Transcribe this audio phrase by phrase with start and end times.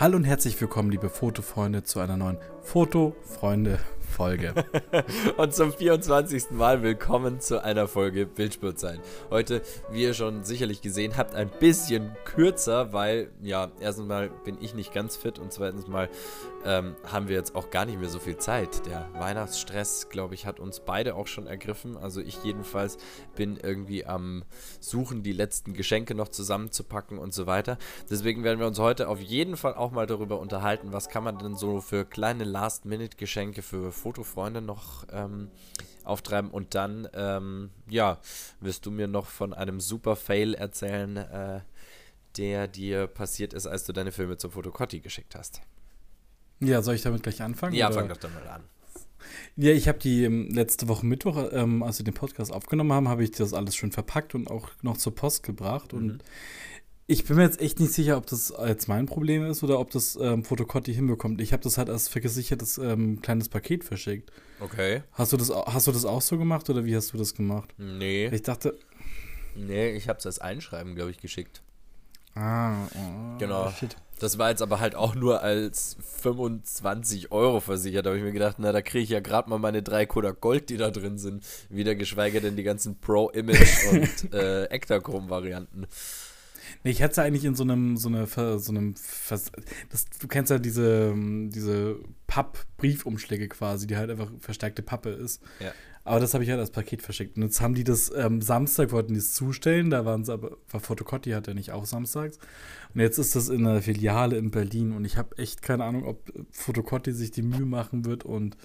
[0.00, 4.54] Hallo und herzlich willkommen, liebe Fotofreunde, zu einer neuen Fotofreunde Folge.
[5.36, 6.50] und zum 24.
[6.50, 8.98] Mal willkommen zu einer Folge Bildspurt sein.
[9.30, 14.58] Heute, wie ihr schon sicherlich gesehen habt, ein bisschen kürzer, weil ja, erstens mal bin
[14.60, 16.08] ich nicht ganz fit und zweitens mal
[16.64, 18.84] ähm, haben wir jetzt auch gar nicht mehr so viel Zeit.
[18.86, 21.96] Der Weihnachtsstress, glaube ich, hat uns beide auch schon ergriffen.
[21.96, 22.98] Also ich jedenfalls
[23.36, 24.44] bin irgendwie am
[24.80, 27.78] Suchen, die letzten Geschenke noch zusammenzupacken und so weiter.
[28.10, 31.38] Deswegen werden wir uns heute auf jeden Fall auch mal darüber unterhalten, was kann man
[31.38, 35.50] denn so für kleine Last-Minute-Geschenke für Fotofreunde noch ähm,
[36.04, 38.18] auftreiben und dann, ähm, ja,
[38.60, 41.60] wirst du mir noch von einem super Fail erzählen, äh,
[42.36, 45.60] der dir passiert ist, als du deine Filme zum Fotocotti geschickt hast.
[46.60, 47.74] Ja, soll ich damit gleich anfangen?
[47.74, 48.00] Ja, oder?
[48.00, 48.62] fang doch damit an.
[49.56, 53.08] Ja, ich habe die ähm, letzte Woche Mittwoch, ähm, als wir den Podcast aufgenommen haben,
[53.08, 55.92] habe ich das alles schön verpackt und auch noch zur Post gebracht.
[55.92, 55.98] Mhm.
[55.98, 56.24] Und
[57.10, 59.90] ich bin mir jetzt echt nicht sicher, ob das jetzt mein Problem ist oder ob
[59.90, 61.40] das ähm, Fotocotti hinbekommt.
[61.40, 64.30] Ich habe das halt als versichertes ähm, kleines Paket verschickt.
[64.60, 65.02] Okay.
[65.12, 67.72] Hast du, das, hast du das auch so gemacht oder wie hast du das gemacht?
[67.78, 68.28] Nee.
[68.28, 68.78] Ich dachte.
[69.56, 71.62] Nee, ich habe es als Einschreiben, glaube ich, geschickt.
[72.34, 73.70] Ah, oh, genau.
[73.70, 73.96] Shit.
[74.18, 78.04] Das war jetzt aber halt auch nur als 25 Euro versichert.
[78.04, 80.42] Da habe ich mir gedacht, na, da kriege ich ja gerade mal meine drei Kodak
[80.42, 81.42] Gold, die da drin sind.
[81.70, 85.86] Wieder geschweige denn die ganzen Pro-Image und äh, Ektachrom-Varianten.
[86.84, 88.94] Nee, ich hätte es eigentlich in so einem, so eine, so einem,
[89.28, 89.50] das,
[90.20, 95.42] du kennst ja diese, diese Papp-Briefumschläge quasi, die halt einfach verstärkte Pappe ist.
[95.60, 95.72] Ja.
[96.04, 97.36] Aber das habe ich halt als Paket verschickt.
[97.36, 100.56] Und jetzt haben die das ähm, Samstag, wollten die es zustellen, da waren es aber,
[100.70, 102.38] war Fotocotti hat ja nicht auch samstags.
[102.94, 106.04] Und jetzt ist das in einer Filiale in Berlin und ich habe echt keine Ahnung,
[106.06, 108.56] ob Fotocotti sich die Mühe machen wird und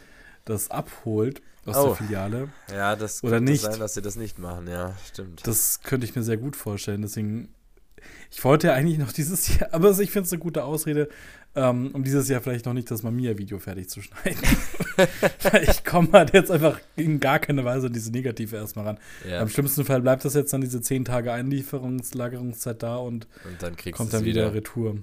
[0.46, 1.88] das abholt aus oh.
[1.88, 2.50] der Filiale.
[2.72, 3.64] Ja, das oder könnte nicht.
[3.64, 5.46] sein, dass sie das nicht machen, ja, stimmt.
[5.46, 7.02] Das könnte ich mir sehr gut vorstellen.
[7.02, 7.54] Deswegen
[8.32, 11.10] ich wollte ja eigentlich noch dieses Jahr, aber ich finde es eine gute Ausrede,
[11.56, 14.42] ähm, um dieses Jahr vielleicht noch nicht das Mamiya-Video fertig zu schneiden.
[15.70, 18.98] ich komme halt jetzt einfach in gar keine Weise an diese Negative erstmal ran.
[19.30, 19.40] Ja.
[19.40, 23.76] Am schlimmsten Fall bleibt das jetzt dann diese 10 Tage Einlieferungslagerungszeit da und, und dann
[23.92, 24.98] kommt dann wieder, wieder Retour.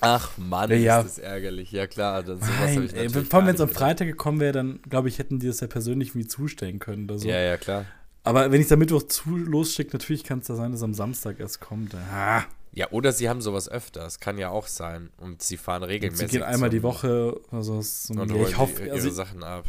[0.00, 1.72] Ach Mann, ja, ist das ärgerlich.
[1.72, 4.52] Ja klar, dann sowas Nein, ich ey, Vor allem, wenn es am Freitag gekommen wäre,
[4.52, 7.28] dann glaube ich, hätten die das ja persönlich wie zustellen können oder so.
[7.28, 7.84] Ja, ja, klar.
[8.28, 11.40] Aber wenn ich da Mittwoch zu losschicke, natürlich kann es da sein, dass am Samstag
[11.40, 11.94] erst kommt.
[11.94, 12.44] Ah.
[12.72, 15.08] Ja, oder sie haben sowas öfters, kann ja auch sein.
[15.16, 16.30] Und sie fahren regelmäßig.
[16.30, 19.64] Sie gehen einmal die Woche, also so und ja, ich hoffe, ihre also, Sachen ab.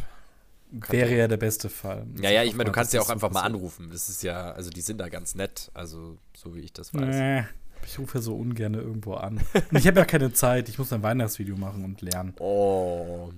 [0.70, 2.06] Wäre ja der beste Fall.
[2.20, 3.88] Ja, ja, ich meine, du kannst ja auch einfach mal anrufen.
[3.90, 7.16] Das ist ja, also die sind da ganz nett, also so wie ich das weiß.
[7.16, 7.44] Nee,
[7.86, 9.40] ich rufe ja so ungern irgendwo an.
[9.70, 12.34] Und ich habe ja keine Zeit, ich muss ein Weihnachtsvideo machen und lernen.
[12.38, 13.30] Oh,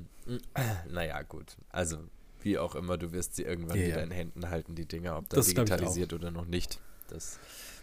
[0.91, 1.57] naja, gut.
[1.71, 1.99] Also,
[2.45, 3.89] wie auch immer, du wirst sie irgendwann yeah.
[3.89, 6.81] wieder in Händen halten, die Dinger, ob das, das digitalisiert oder noch nicht.
[7.09, 7.39] Das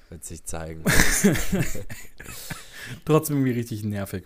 [0.10, 0.84] wird sich zeigen.
[3.06, 4.24] Trotzdem irgendwie richtig nervig.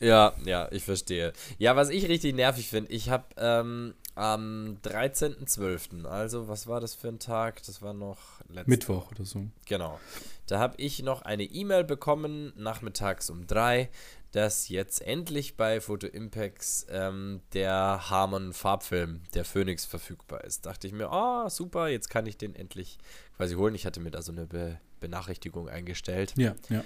[0.00, 1.32] Ja, ja, ich verstehe.
[1.58, 6.94] Ja, was ich richtig nervig finde, ich habe ähm, am 13.12., also was war das
[6.94, 7.62] für ein Tag?
[7.64, 8.18] Das war noch
[8.66, 9.46] Mittwoch oder so.
[9.66, 9.98] Genau.
[10.46, 13.90] Da habe ich noch eine E-Mail bekommen, nachmittags um drei,
[14.32, 20.66] dass jetzt endlich bei Photo Impacts ähm, der Harmon Farbfilm, der Phoenix, verfügbar ist.
[20.66, 22.98] Dachte ich mir, ah, oh, super, jetzt kann ich den endlich
[23.36, 23.74] quasi holen.
[23.74, 26.34] Ich hatte mir da so eine Be Benachrichtigung eingestellt.
[26.36, 26.82] Ja, ja.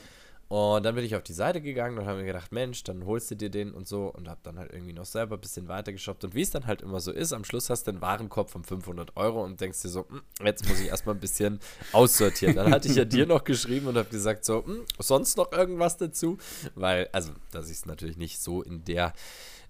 [0.53, 3.31] Und dann bin ich auf die Seite gegangen und habe mir gedacht, Mensch, dann holst
[3.31, 5.93] du dir den und so und habe dann halt irgendwie noch selber ein bisschen weiter
[5.93, 6.25] geshoppt.
[6.25, 8.63] Und wie es dann halt immer so ist, am Schluss hast du einen Warenkorb von
[8.63, 11.59] 500 Euro und denkst dir so, hm, jetzt muss ich erstmal ein bisschen
[11.93, 12.57] aussortieren.
[12.57, 15.97] Dann hatte ich ja dir noch geschrieben und habe gesagt, so, hm, sonst noch irgendwas
[15.97, 16.37] dazu?
[16.75, 19.15] Weil, also, dass ich es natürlich nicht so in der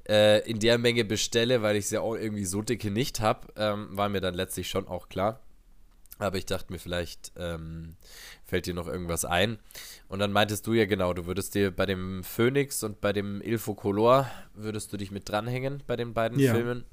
[0.09, 3.47] äh, in der Menge bestelle, weil ich es ja auch irgendwie so dicke nicht habe,
[3.55, 5.39] ähm, war mir dann letztlich schon auch klar.
[6.23, 7.97] Aber ich dachte mir, vielleicht ähm,
[8.45, 9.59] fällt dir noch irgendwas ein.
[10.09, 13.41] Und dann meintest du ja genau, du würdest dir bei dem Phoenix und bei dem
[13.43, 16.55] Ilfo Color, würdest du dich mit dranhängen bei den beiden ja.
[16.55, 16.85] Filmen.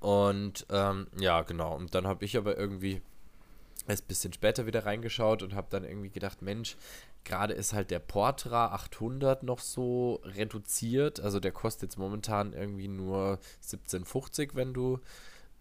[0.00, 1.76] Und ähm, ja, genau.
[1.76, 3.02] Und dann habe ich aber irgendwie
[3.86, 6.76] erst ein bisschen später wieder reingeschaut und habe dann irgendwie gedacht, Mensch,
[7.24, 11.20] gerade ist halt der Portra 800 noch so reduziert.
[11.20, 15.00] Also der kostet jetzt momentan irgendwie nur 17,50, wenn du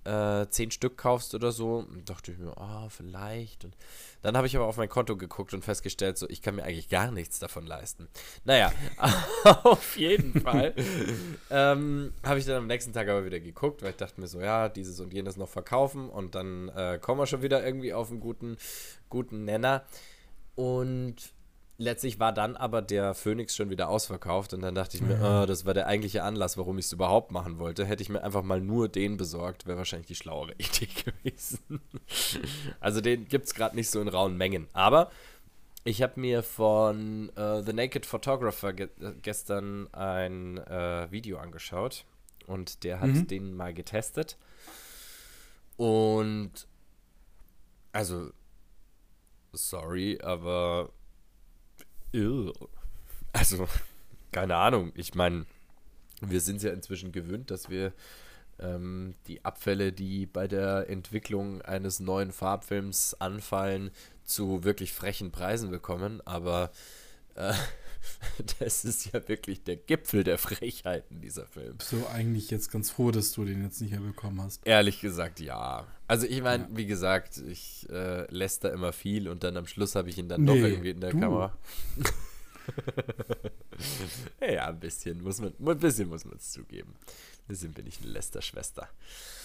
[0.06, 1.78] äh, zehn Stück kaufst oder so.
[1.78, 3.66] Und dachte ich mir, ah, oh, vielleicht.
[3.66, 3.76] Und
[4.22, 6.90] dann habe ich aber auf mein Konto geguckt und festgestellt, so, ich kann mir eigentlich
[6.90, 8.08] gar nichts davon leisten.
[8.46, 8.72] Naja,
[9.64, 10.74] auf jeden Fall
[11.50, 14.40] ähm, habe ich dann am nächsten Tag aber wieder geguckt, weil ich dachte mir so,
[14.40, 18.10] ja, dieses und jenes noch verkaufen und dann äh, kommen wir schon wieder irgendwie auf
[18.10, 18.58] einen guten,
[19.10, 19.86] guten Nenner.
[20.56, 21.34] Und
[21.78, 25.24] letztlich war dann aber der Phoenix schon wieder ausverkauft und dann dachte ich mir, mhm.
[25.24, 27.86] oh, das war der eigentliche Anlass, warum ich es überhaupt machen wollte.
[27.86, 31.82] Hätte ich mir einfach mal nur den besorgt, wäre wahrscheinlich die schlauere Idee gewesen.
[32.80, 34.68] also den gibt es gerade nicht so in rauen Mengen.
[34.74, 35.12] Aber
[35.84, 38.90] ich habe mir von uh, The Naked Photographer ge
[39.22, 42.06] gestern ein uh, Video angeschaut
[42.48, 43.28] und der hat mhm.
[43.28, 44.38] den mal getestet.
[45.76, 46.68] Und
[47.92, 48.32] also,
[49.54, 50.92] sorry, aber.
[53.34, 53.68] Also,
[54.32, 54.92] keine Ahnung.
[54.96, 55.46] Ich meine,
[56.22, 57.94] wir sind ja inzwischen gewöhnt, dass wir
[58.60, 63.92] ähm, die Abfälle, die bei der Entwicklung eines neuen Farbfilms anfallen,
[64.24, 66.72] zu wirklich frechen Preisen bekommen, aber
[67.36, 67.54] äh,
[68.60, 71.78] das ist ja wirklich der Gipfel der Frechheiten, dieser Film.
[71.82, 74.66] So eigentlich jetzt ganz froh, dass du den jetzt nicht mehr bekommen hast.
[74.66, 75.88] Ehrlich gesagt, ja.
[76.08, 76.70] Also ich meine, ja.
[76.74, 80.30] wie gesagt, ich äh, lässt da immer viel und dann am Schluss habe ich ihn
[80.30, 81.20] dann nee, doch irgendwie in der du.
[81.20, 81.58] Kamera.
[84.42, 86.94] ja, ein bisschen muss man, ein bisschen muss man es zugeben.
[86.94, 88.84] Ein bisschen bin ich eine Lästerschwester.
[88.84, 89.43] schwester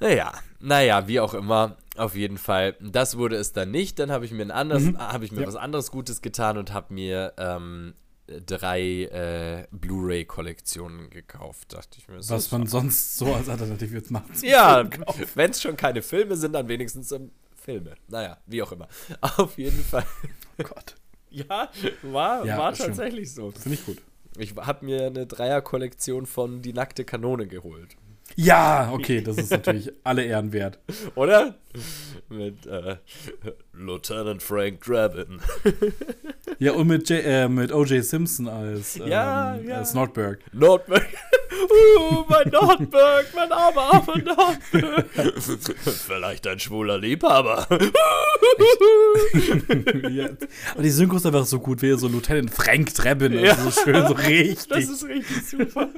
[0.00, 2.76] naja, naja, wie auch immer, auf jeden Fall.
[2.80, 3.98] Das wurde es dann nicht.
[3.98, 4.98] Dann habe ich mir ein anderes, mhm.
[4.98, 5.46] habe ich mir ja.
[5.46, 7.94] was anderes Gutes getan und habe mir ähm,
[8.26, 12.18] drei äh, Blu-ray-Kollektionen gekauft, dachte ich mir.
[12.18, 14.26] Was man sonst so als Alternative jetzt macht.
[14.42, 14.88] Ja,
[15.34, 17.94] wenn es schon keine Filme sind, dann wenigstens ähm, Filme.
[18.08, 18.88] Naja, wie auch immer.
[19.20, 20.06] Auf jeden Fall.
[20.58, 20.94] Oh Gott.
[21.30, 21.70] ja,
[22.02, 23.50] war, ja, war tatsächlich so.
[23.50, 23.98] Finde ich gut.
[24.38, 27.96] Ich habe mir eine Dreier-Kollektion von Die nackte Kanone geholt.
[28.36, 30.78] Ja, okay, das ist natürlich alle Ehren wert.
[31.14, 31.54] Oder?
[32.28, 32.96] Mit äh,
[33.72, 35.40] Lieutenant Frank Drabin.
[36.58, 38.04] ja, und mit, äh, mit O.J.
[38.04, 39.78] Simpson als, ähm, ja, ja.
[39.78, 40.40] als Nordberg.
[40.52, 41.06] Nordberg.
[41.58, 45.06] Uh, mein Nordberg, mein armer, armer Nordberg.
[45.40, 47.66] Vielleicht ein schwuler Liebhaber.
[50.10, 50.28] ja.
[50.74, 53.32] Und die Synchro ist einfach so gut, wie so Lieutenant Frank Drabin.
[53.32, 53.56] Also ja.
[53.56, 54.68] so schön, so richtig.
[54.68, 55.88] Das ist richtig super.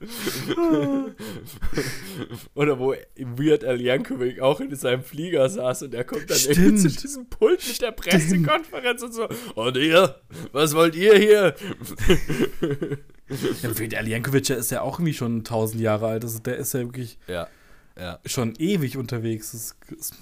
[2.54, 6.76] Oder wo Weird Al Yankovic auch in seinem Flieger saß und er kommt dann irgendwie
[6.76, 9.28] zu diesem Pult mit der Pressekonferenz und so.
[9.54, 10.20] Und ihr?
[10.52, 11.54] Was wollt ihr hier?
[13.62, 16.24] ja, Weird Al Yankovic ist ja auch irgendwie schon tausend Jahre alt.
[16.24, 17.48] Also der ist ja wirklich ja,
[17.98, 18.20] ja.
[18.24, 19.50] schon ewig unterwegs.
[19.50, 20.14] Das ist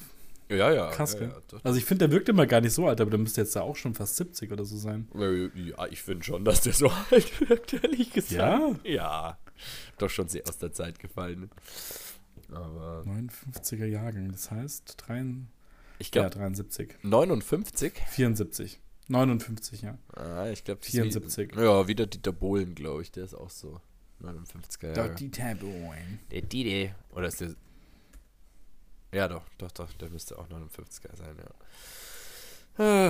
[0.49, 0.91] ja, ja.
[0.91, 1.33] Krass, ja, ja,
[1.65, 3.63] Also ich finde, der wirkt immer gar nicht so alt, aber der müsste jetzt ja
[3.63, 5.09] auch schon fast 70 oder so sein.
[5.55, 8.41] Ja, ich finde schon, dass der so alt wirkt, ehrlich gesagt.
[8.41, 8.77] Ja?
[8.85, 9.39] Ja
[9.99, 11.51] doch schon sehr aus der Zeit gefallen.
[12.51, 15.25] Aber 59er Jahrgang, das heißt 3,
[15.99, 16.95] ich glaub, ja, 73.
[17.03, 17.93] 59?
[18.11, 18.81] 74.
[19.09, 19.99] 59, ja.
[20.15, 21.57] Ah, ich glaube 74.
[21.57, 23.81] Wie, ja, wieder Dieter Bohlen, glaube ich, der ist auch so
[24.23, 25.09] 59er Jahre.
[25.11, 26.21] Doch, Dieter Bohlen.
[26.31, 26.95] Der Dieter.
[27.11, 27.55] Oder ist der.
[29.13, 31.55] Ja, doch, doch, doch, der müsste auch 59er sein, ja.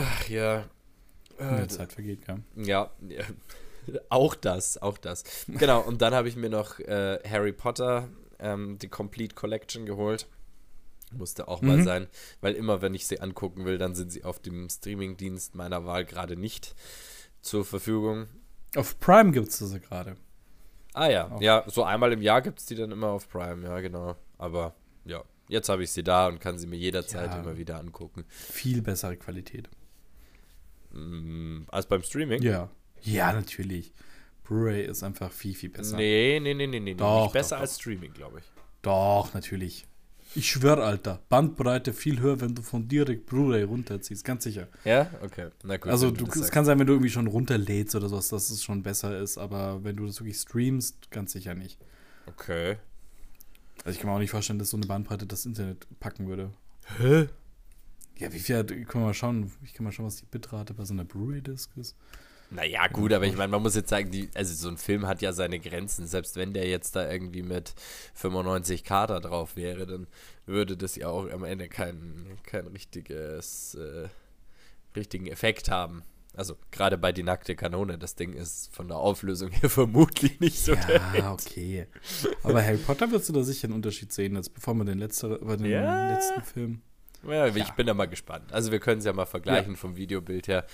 [0.03, 0.67] Ach, ja.
[1.39, 2.39] Äh, die Zeit vergeht, ja.
[2.57, 3.25] Ja, ja.
[4.09, 5.25] Auch das, auch das.
[5.49, 10.27] Genau, und dann habe ich mir noch äh, Harry Potter, ähm, die Complete Collection geholt.
[11.13, 11.69] Musste auch mhm.
[11.69, 12.07] mal sein,
[12.41, 16.05] weil immer, wenn ich sie angucken will, dann sind sie auf dem Streamingdienst meiner Wahl
[16.05, 16.75] gerade nicht
[17.41, 18.27] zur Verfügung.
[18.75, 20.17] Auf Prime gibt es sie gerade.
[20.93, 21.41] Ah ja, auch.
[21.41, 24.17] ja, so einmal im Jahr gibt es die dann immer auf Prime, ja, genau.
[24.39, 24.75] Aber
[25.05, 28.25] ja, jetzt habe ich sie da und kann sie mir jederzeit ja, immer wieder angucken.
[28.29, 29.69] Viel bessere Qualität.
[30.93, 32.43] Mm, als beim Streaming?
[32.43, 32.71] Ja.
[33.03, 33.93] Ja, natürlich.
[34.45, 35.97] Blu-ray ist einfach viel, viel besser.
[35.97, 36.95] Nee, nee, nee, nee, nee.
[36.95, 38.45] Doch, Nicht besser doch, als Streaming, glaube ich.
[38.83, 39.87] Doch, natürlich.
[40.35, 41.23] Ich schwöre, Alter.
[41.29, 44.69] Bandbreite viel höher, wenn du von direkt Blu-ray runterziehst, ganz sicher.
[44.85, 45.11] Ja?
[45.23, 45.49] Okay.
[45.65, 45.91] Na gut.
[45.91, 48.83] Also, du, es kann sein, wenn du irgendwie schon runterlädst oder sowas, dass es schon
[48.83, 51.79] besser ist, aber wenn du das wirklich streamst, ganz sicher nicht.
[52.27, 52.77] Okay.
[53.85, 56.51] Also, ich kann mir auch nicht vorstellen, dass so eine Bandbreite das Internet packen würde.
[56.99, 57.29] Hä?
[58.19, 60.85] Ja, wie viel, können wir mal schauen, ich kann mal schauen, was die Bitrate bei
[60.85, 61.97] so einer Blu-ray-Disc ist.
[62.51, 65.23] Naja, gut, aber ich meine, man muss jetzt sagen, die, also so ein Film hat
[65.23, 66.07] ja seine Grenzen.
[66.07, 67.75] Selbst wenn der jetzt da irgendwie mit
[68.15, 70.07] 95 K da drauf wäre, dann
[70.47, 74.09] würde das ja auch am Ende kein, kein richtiges, äh,
[74.95, 76.03] richtigen Effekt haben.
[76.37, 80.59] Also gerade bei die nackte Kanone, das Ding ist von der Auflösung her vermutlich nicht
[80.59, 81.87] so Ja, okay.
[82.43, 85.39] Aber Harry Potter wirst du da sicher einen Unterschied sehen, als bevor man den, letzte,
[85.39, 86.13] bei den ja.
[86.13, 86.83] letzten Film.
[87.27, 87.71] Ja, ich ja.
[87.73, 88.53] bin da mal gespannt.
[88.53, 90.67] Also wir können es ja mal vergleichen vom Videobild her.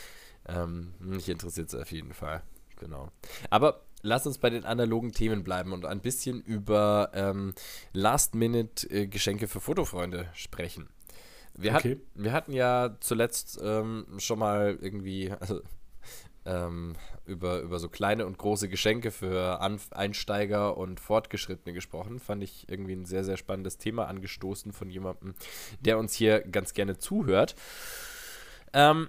[0.49, 2.43] Ähm, mich interessiert es auf jeden Fall.
[2.81, 3.11] Genau.
[3.51, 7.55] Aber lass uns bei den analogen Themen bleiben und ein bisschen über ähm,
[7.93, 10.89] Last-Minute-Geschenke für Fotofreunde sprechen.
[11.55, 11.93] Wir, okay.
[11.93, 15.61] hat, wir hatten ja zuletzt ähm, schon mal irgendwie also,
[16.45, 16.95] ähm,
[17.25, 22.19] über, über so kleine und große Geschenke für Anf Einsteiger und Fortgeschrittene gesprochen.
[22.19, 25.35] Fand ich irgendwie ein sehr, sehr spannendes Thema angestoßen von jemandem,
[25.81, 27.55] der uns hier ganz gerne zuhört.
[28.73, 29.09] Ähm,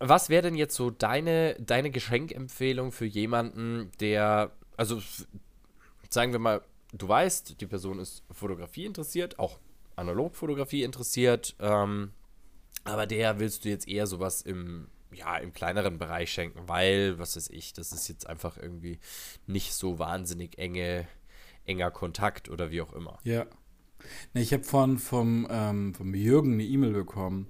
[0.00, 5.00] was wäre denn jetzt so deine, deine Geschenkempfehlung für jemanden, der, also
[6.08, 9.58] sagen wir mal, du weißt, die Person ist Fotografie interessiert, auch
[9.96, 12.12] Analogfotografie interessiert, ähm,
[12.84, 17.36] aber der willst du jetzt eher sowas im ja, im kleineren Bereich schenken, weil, was
[17.36, 18.98] weiß ich, das ist jetzt einfach irgendwie
[19.46, 21.06] nicht so wahnsinnig enge,
[21.66, 23.18] enger Kontakt oder wie auch immer.
[23.24, 23.46] Ja.
[24.32, 27.48] Ne, ich habe von vom, ähm, vom Jürgen eine E-Mail bekommen.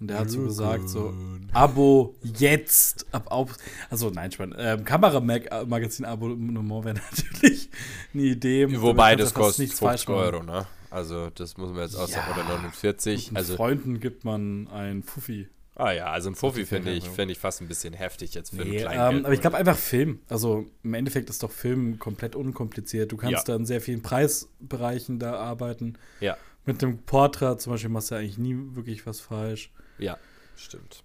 [0.00, 1.14] Und der hat so gesagt, so,
[1.52, 3.56] Abo jetzt ab auf.
[3.90, 4.54] Also nein, Spann.
[4.58, 7.70] Ähm, Kameramagazin-Abonnement wäre natürlich
[8.12, 8.80] eine Idee.
[8.80, 10.66] Wobei das kostet 50 Euro, ne?
[10.90, 13.32] Also das muss man jetzt auch ja, oder 49.
[13.34, 15.48] Also Freunden gibt man ein Fuffi.
[15.76, 18.64] Ah ja, also ein Fuffi finde ich, find ich fast ein bisschen heftig jetzt für
[18.64, 20.20] nee, einen ähm, Aber ich glaube einfach Film.
[20.28, 23.10] Also im Endeffekt ist doch Film komplett unkompliziert.
[23.10, 23.54] Du kannst ja.
[23.54, 25.94] da in sehr vielen Preisbereichen da arbeiten.
[26.20, 26.36] Ja.
[26.64, 29.72] Mit dem Portrait zum Beispiel machst du ja eigentlich nie wirklich was falsch.
[29.98, 30.18] Ja,
[30.56, 31.02] stimmt.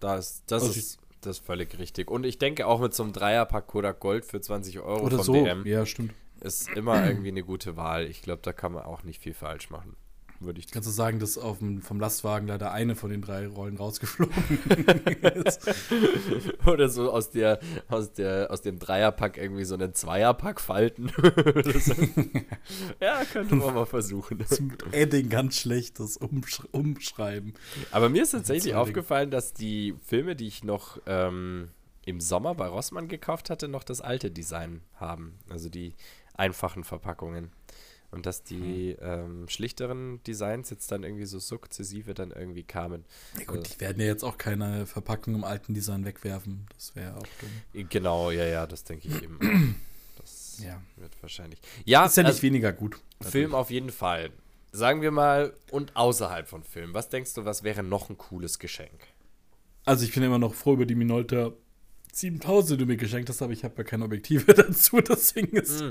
[0.00, 2.10] Das, das also ist das ist völlig richtig.
[2.10, 5.34] Und ich denke auch mit so einem Dreierpack Kodak Gold für 20 Euro Oder so.
[5.34, 6.14] DM ja, stimmt.
[6.40, 8.06] ist immer irgendwie eine gute Wahl.
[8.06, 9.96] Ich glaube, da kann man auch nicht viel falsch machen
[10.40, 10.70] würde ich.
[10.70, 14.34] Kannst du sagen, dass auf dem, vom Lastwagen leider eine von den drei Rollen rausgeflogen
[15.44, 15.68] ist?
[16.66, 21.10] Oder so aus der, aus der, aus dem Dreierpack irgendwie so einen Zweierpack falten.
[23.00, 24.44] ja, könnte man mal versuchen.
[24.46, 27.54] Zum Edding ganz schlechtes Umsch Umschreiben.
[27.90, 31.68] Aber mir ist tatsächlich aufgefallen, dass die Filme, die ich noch ähm,
[32.04, 35.38] im Sommer bei Rossmann gekauft hatte, noch das alte Design haben.
[35.48, 35.94] Also die
[36.34, 37.50] einfachen Verpackungen.
[38.10, 39.06] Und dass die mhm.
[39.06, 43.04] ähm, schlichteren Designs jetzt dann irgendwie so sukzessive dann irgendwie kamen.
[43.38, 46.66] Ja gut, also, die werden ja jetzt auch keine Verpackung im alten Design wegwerfen.
[46.74, 47.26] Das wäre auch
[47.72, 47.88] dumm.
[47.88, 49.80] Genau, ja, ja, das denke ich eben.
[50.16, 50.82] Das ja.
[50.96, 51.58] wird wahrscheinlich.
[51.86, 53.00] Ja, ist ja nicht also, weniger gut.
[53.22, 54.30] Film auf jeden Fall.
[54.70, 56.92] Sagen wir mal, und außerhalb von Film.
[56.92, 59.08] Was denkst du, was wäre noch ein cooles Geschenk?
[59.86, 61.52] Also ich bin immer noch froh über die Minolta
[62.12, 65.82] 7000, die du mir geschenkt hast, aber ich habe ja keine Objektive dazu, deswegen ist,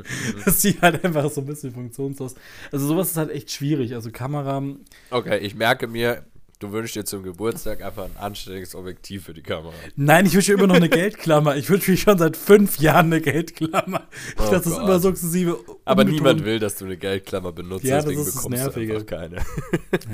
[0.46, 2.36] ist die halt einfach so ein bisschen funktionslos.
[2.72, 4.64] Also sowas ist halt echt schwierig, also Kamera.
[5.12, 6.26] Okay, ich merke mir,
[6.60, 9.74] du wünschst dir zum Geburtstag einfach ein anständiges Objektiv für die Kamera.
[9.96, 11.56] Nein, ich wünsche immer noch eine Geldklammer.
[11.56, 14.08] Ich wünsche mir schon seit fünf Jahren eine Geldklammer.
[14.38, 15.58] Ich oh das ist immer sukzessive.
[15.86, 18.94] Aber niemand will, dass du eine Geldklammer benutzt, ja, deswegen das ist bekommst das Nervige.
[18.94, 19.36] du einfach keine.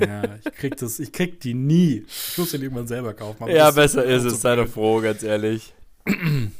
[0.00, 2.04] ja, ich krieg das, ich krieg die nie.
[2.06, 3.48] Ich muss die irgendwann selber kaufen.
[3.48, 5.74] Ja, besser ist es, sei doch froh, ganz ehrlich.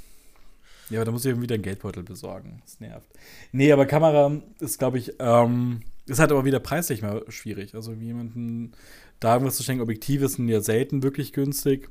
[0.88, 2.62] Ja, aber da muss ich wieder einen Geldbeutel besorgen.
[2.64, 3.10] Das nervt.
[3.52, 7.74] Nee, aber Kamera ist, glaube ich, ähm, ist halt aber wieder preislich mal schwierig.
[7.74, 8.72] Also jemanden
[9.18, 11.88] da irgendwas zu schenken, Objektive sind ja selten wirklich günstig.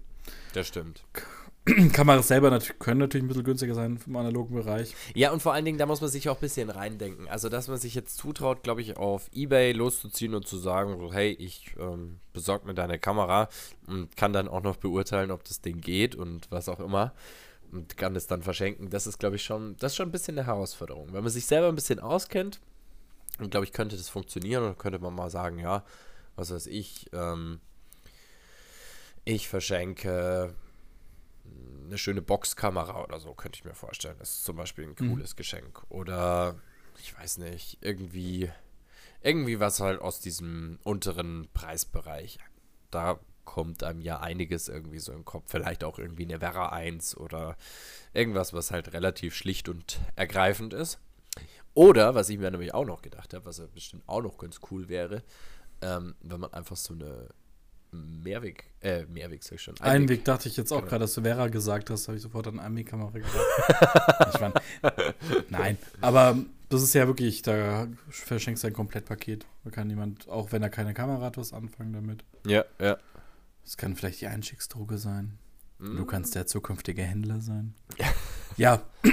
[0.53, 1.03] Das stimmt.
[1.93, 4.93] Kameras selber nat können natürlich ein bisschen günstiger sein im analogen Bereich.
[5.15, 7.27] Ja, und vor allen Dingen, da muss man sich auch ein bisschen reindenken.
[7.27, 11.11] Also, dass man sich jetzt zutraut, glaube ich, auf Ebay loszuziehen und zu sagen, so,
[11.11, 13.49] hey, ich ähm, besorge mir deine Kamera
[13.87, 17.13] und kann dann auch noch beurteilen, ob das Ding geht und was auch immer
[17.75, 18.89] und kann es dann verschenken.
[18.89, 21.13] Das ist, glaube ich, schon, das ist schon ein bisschen eine Herausforderung.
[21.13, 22.59] Wenn man sich selber ein bisschen auskennt,
[23.37, 25.83] dann glaube ich, könnte das funktionieren und könnte man mal sagen, ja,
[26.35, 27.59] was weiß ich, ähm,
[29.25, 30.53] ich verschenke
[31.85, 34.15] eine schöne Boxkamera oder so, könnte ich mir vorstellen.
[34.19, 35.11] Das ist zum Beispiel ein mhm.
[35.11, 35.37] cooles mhm.
[35.37, 35.83] Geschenk.
[35.89, 36.55] Oder
[36.99, 38.51] ich weiß nicht, irgendwie,
[39.21, 42.39] irgendwie was halt aus diesem unteren Preisbereich.
[42.89, 45.45] Da kommt einem ja einiges irgendwie so im Kopf.
[45.47, 47.55] Vielleicht auch irgendwie eine Vera 1 oder
[48.13, 50.99] irgendwas, was halt relativ schlicht und ergreifend ist.
[51.73, 54.59] Oder, was ich mir nämlich auch noch gedacht habe, was ja bestimmt auch noch ganz
[54.71, 55.23] cool wäre,
[55.81, 57.29] ähm, wenn man einfach so eine
[57.91, 59.75] Mehrweg, äh, Mehrweg sag ich schon.
[59.79, 60.89] Einweg, Einweg dachte ich jetzt auch genau.
[60.89, 64.33] gerade, dass du Vera gesagt hast, habe ich sofort an Einwegkamera gedacht.
[64.33, 64.53] ich mein,
[65.49, 66.37] nein, aber
[66.69, 69.45] das ist ja wirklich, da verschenkst du ein Komplettpaket.
[69.63, 72.23] Da kann jemand, auch wenn er keine Kamera hat, was anfangen damit.
[72.45, 72.97] Ja, ja.
[73.65, 75.37] Das kann vielleicht die Einstiegsdroge sein.
[75.79, 75.97] Mm.
[75.97, 77.75] Du kannst der zukünftige Händler sein.
[78.55, 78.81] ja.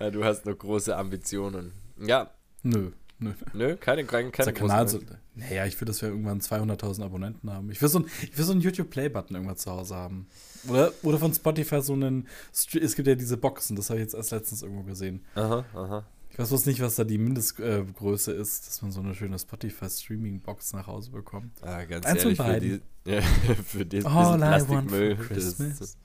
[0.00, 0.10] ja.
[0.10, 1.72] Du hast noch große Ambitionen.
[2.00, 2.30] Ja.
[2.62, 2.92] Nö.
[3.20, 3.32] Nö.
[3.52, 5.00] Nö, keine, keine, keine Kanal so,
[5.34, 7.68] Naja, ich will, dass wir irgendwann 200.000 Abonnenten haben.
[7.70, 10.28] Ich will so, ein, so einen YouTube-Play-Button irgendwann zu Hause haben.
[10.68, 12.28] Oder, oder von Spotify so einen.
[12.52, 15.24] Es gibt ja diese Boxen, das habe ich jetzt erst letztens irgendwo gesehen.
[15.34, 16.06] Aha, aha.
[16.38, 19.36] Ich weiß bloß nicht, was da die Mindestgröße äh, ist, dass man so eine schöne
[19.36, 21.50] Spotify-Streaming-Box nach Hause bekommt.
[21.62, 22.80] Ah, ganz Eins ehrlich, für, die,
[23.10, 25.96] ja, für die, diesen Plastikmüll, das,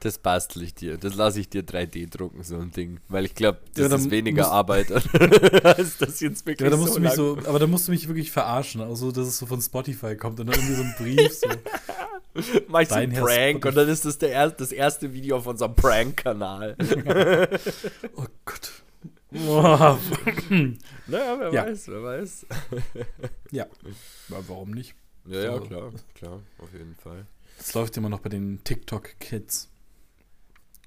[0.00, 0.98] das bastel ich dir.
[0.98, 3.00] Das lasse ich dir 3D drucken, so ein Ding.
[3.08, 4.92] Weil ich glaube, das ja, ist weniger musst, Arbeit,
[5.64, 7.92] als das jetzt wirklich ja, da musst so, du mich so Aber da musst du
[7.92, 8.82] mich wirklich verarschen.
[8.82, 11.32] Also, dass es so von Spotify kommt und dann irgendwie so ein Brief.
[11.32, 11.48] So.
[12.68, 15.46] Mach ich so einen Prank und dann ist das der er das erste Video auf
[15.46, 16.76] unserem Prank-Kanal.
[18.14, 18.82] oh Gott.
[19.30, 19.98] naja,
[21.06, 21.66] wer ja.
[21.66, 22.46] weiß, wer weiß.
[23.52, 23.66] ja,
[24.28, 24.94] aber warum nicht?
[25.26, 27.26] Ja, ja, klar, klar, auf jeden Fall.
[27.58, 29.68] Das läuft immer noch bei den TikTok-Kids.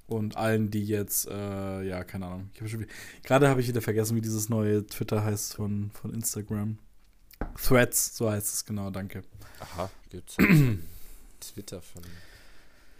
[0.07, 2.49] Und allen, die jetzt, äh, ja, keine Ahnung.
[2.59, 6.77] Hab gerade habe ich wieder vergessen, wie dieses neue Twitter heißt von, von Instagram.
[7.61, 9.23] Threads, so heißt es genau, danke.
[9.59, 10.35] Aha, gibt's.
[11.39, 12.03] Twitter von,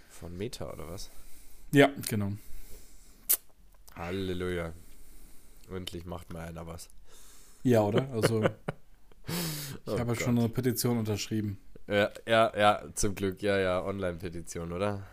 [0.10, 1.10] von Meta oder was?
[1.72, 2.34] Ja, genau.
[3.96, 4.74] Halleluja.
[5.76, 6.90] Endlich macht mal einer was.
[7.64, 8.10] Ja, oder?
[8.12, 8.44] Also,
[9.28, 9.32] ich
[9.86, 11.58] Oh habe schon eine Petition unterschrieben.
[11.88, 13.42] Ja, ja, ja, zum Glück.
[13.42, 15.04] Ja, ja, Online-Petition, oder?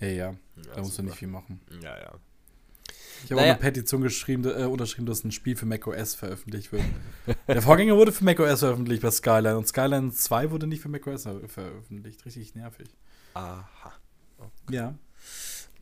[0.00, 0.34] Ja, ja, Ja,
[0.74, 1.02] da musst du super.
[1.04, 1.60] nicht viel machen.
[1.82, 2.12] Ja, ja.
[3.24, 3.52] Ich habe Naja.
[3.52, 6.82] auch eine Petition geschrieben, äh, unterschrieben, dass ein Spiel für macOS veröffentlicht wird.
[7.46, 11.22] Der Vorgänger wurde für macOS veröffentlicht bei Skyline und Skyline 2 wurde nicht für macOS
[11.22, 12.24] ver veröffentlicht.
[12.26, 12.88] Richtig nervig.
[13.34, 13.92] Aha.
[14.70, 14.94] Ja.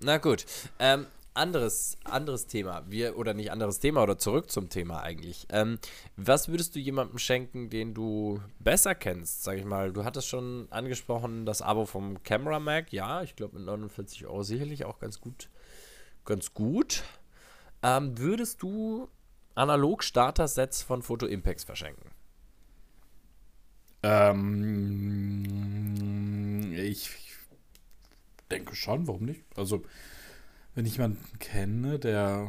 [0.02, 0.44] Na gut.
[0.78, 1.06] Ähm,
[1.40, 2.84] anderes, anderes Thema.
[2.88, 5.46] Wir, oder nicht anderes Thema, oder zurück zum Thema eigentlich.
[5.50, 5.78] Ähm,
[6.16, 9.42] was würdest du jemandem schenken, den du besser kennst?
[9.42, 12.92] Sag ich mal, du hattest schon angesprochen, das Abo vom Camera Mac.
[12.92, 15.48] Ja, ich glaube mit 49 Euro sicherlich auch ganz gut.
[16.26, 17.02] Ganz gut.
[17.82, 19.08] Ähm, würdest du
[19.54, 22.10] analog Starter-Sets von Photo Impacts verschenken?
[24.02, 25.44] Ähm,
[26.74, 27.10] ich
[28.50, 29.44] denke schon, warum nicht?
[29.56, 29.82] Also,
[30.74, 32.48] wenn ich jemanden kenne, der.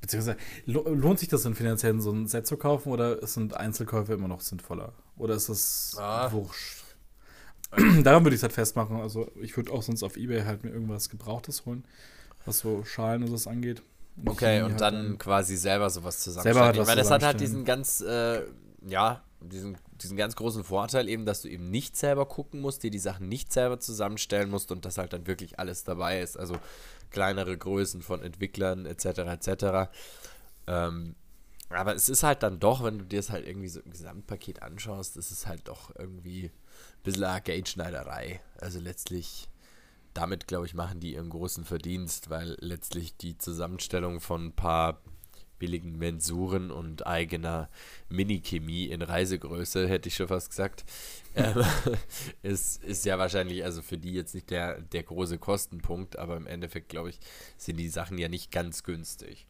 [0.00, 4.12] Beziehungsweise, lo- lohnt sich das denn finanziell, so ein Set zu kaufen oder sind Einzelkäufe
[4.14, 4.92] immer noch sinnvoller?
[5.16, 6.30] Oder ist es Ah.
[6.32, 6.82] wurscht?
[8.02, 8.96] Daran würde ich es halt festmachen.
[8.96, 11.84] Also, ich würde auch sonst auf Ebay halt mir irgendwas Gebrauchtes holen,
[12.44, 13.82] was so Schalen und so angeht.
[14.16, 16.54] Und Okay, und halt dann quasi selber sowas zusammenstellen.
[16.74, 18.42] Selber ich meine, das hat halt diesen ganz, äh,
[18.86, 22.90] ja, diesen, diesen ganz großen Vorteil eben, dass du eben nicht selber gucken musst, dir
[22.90, 26.38] die Sachen nicht selber zusammenstellen musst und dass halt dann wirklich alles dabei ist.
[26.38, 26.56] Also
[27.10, 29.06] kleinere Größen von Entwicklern etc.
[29.18, 29.90] etc.
[30.66, 31.14] Ähm,
[31.70, 34.62] aber es ist halt dann doch, wenn du dir es halt irgendwie so im Gesamtpaket
[34.62, 38.40] anschaust, ist es halt doch irgendwie ein bisschen Arcade-Schneiderei.
[38.60, 39.48] Also letztlich
[40.14, 45.00] damit, glaube ich, machen die ihren großen Verdienst, weil letztlich die Zusammenstellung von ein paar
[45.62, 47.68] billigen Mensuren und eigener
[48.08, 50.84] Mini-Chemie in Reisegröße, hätte ich schon fast gesagt,
[51.36, 51.62] ähm,
[52.42, 56.48] ist, ist ja wahrscheinlich also für die jetzt nicht der, der große Kostenpunkt, aber im
[56.48, 57.20] Endeffekt, glaube ich,
[57.56, 59.46] sind die Sachen ja nicht ganz günstig.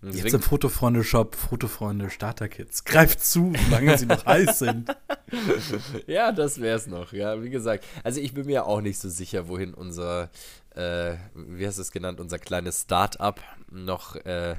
[0.00, 2.82] Und Jetzt deswegen- im Fotofreunde-Shop, Fotofreunde Starter-Kits.
[2.82, 4.90] Greift zu, solange sie noch heiß sind.
[6.06, 7.86] Ja, das wär's noch, ja, wie gesagt.
[8.04, 10.28] Also ich bin mir auch nicht so sicher, wohin unser,
[10.74, 14.56] äh, wie hast du es genannt, unser kleines Start-up noch, äh,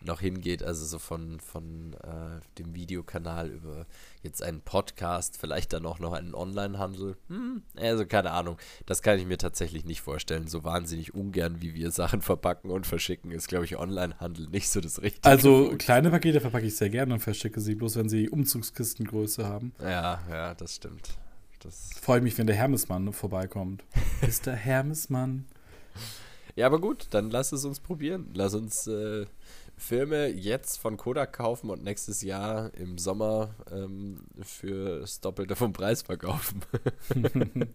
[0.00, 0.62] noch hingeht.
[0.62, 3.86] Also so von, von äh, dem Videokanal über
[4.22, 7.16] jetzt einen Podcast, vielleicht dann auch noch einen Online-Handel.
[7.28, 8.58] Hm, also keine Ahnung.
[8.86, 10.48] Das kann ich mir tatsächlich nicht vorstellen.
[10.48, 14.80] So wahnsinnig ungern, wie wir Sachen verpacken und verschicken, ist, glaube ich, Online-Handel nicht so
[14.80, 15.28] das Richtige.
[15.28, 19.72] Also kleine Pakete verpacke ich sehr gerne und verschicke sie, bloß wenn sie Umzugskistengröße haben.
[19.80, 21.18] Ja, ja, das stimmt.
[21.60, 23.82] Das Freue mich, wenn der Hermesmann vorbeikommt.
[24.26, 25.46] Ist der Hermesmann?
[26.54, 28.30] Ja, aber gut, dann lass es uns probieren.
[28.34, 29.26] Lass uns äh,
[29.76, 35.72] Filme jetzt von Kodak kaufen und nächstes Jahr im Sommer ähm, für das Doppelte vom
[35.74, 36.62] Preis verkaufen.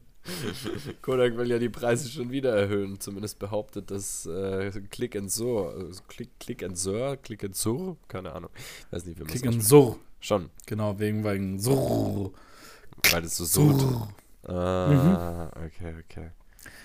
[1.01, 2.99] Kodak will ja die Preise schon wieder erhöhen.
[2.99, 5.91] Zumindest behauptet das äh, Click and Sur.
[6.07, 7.17] Click, Click and Sur?
[7.17, 7.97] Click and Sur?
[8.07, 8.49] Keine Ahnung.
[8.55, 9.67] Ich weiß nicht, wie man in ausspricht.
[9.67, 9.97] Surr.
[10.19, 12.31] Schon, Genau, wegen, wegen Surr.
[13.11, 13.79] weil das so surrt.
[13.79, 14.13] Surr.
[14.43, 16.31] Ah, okay, okay.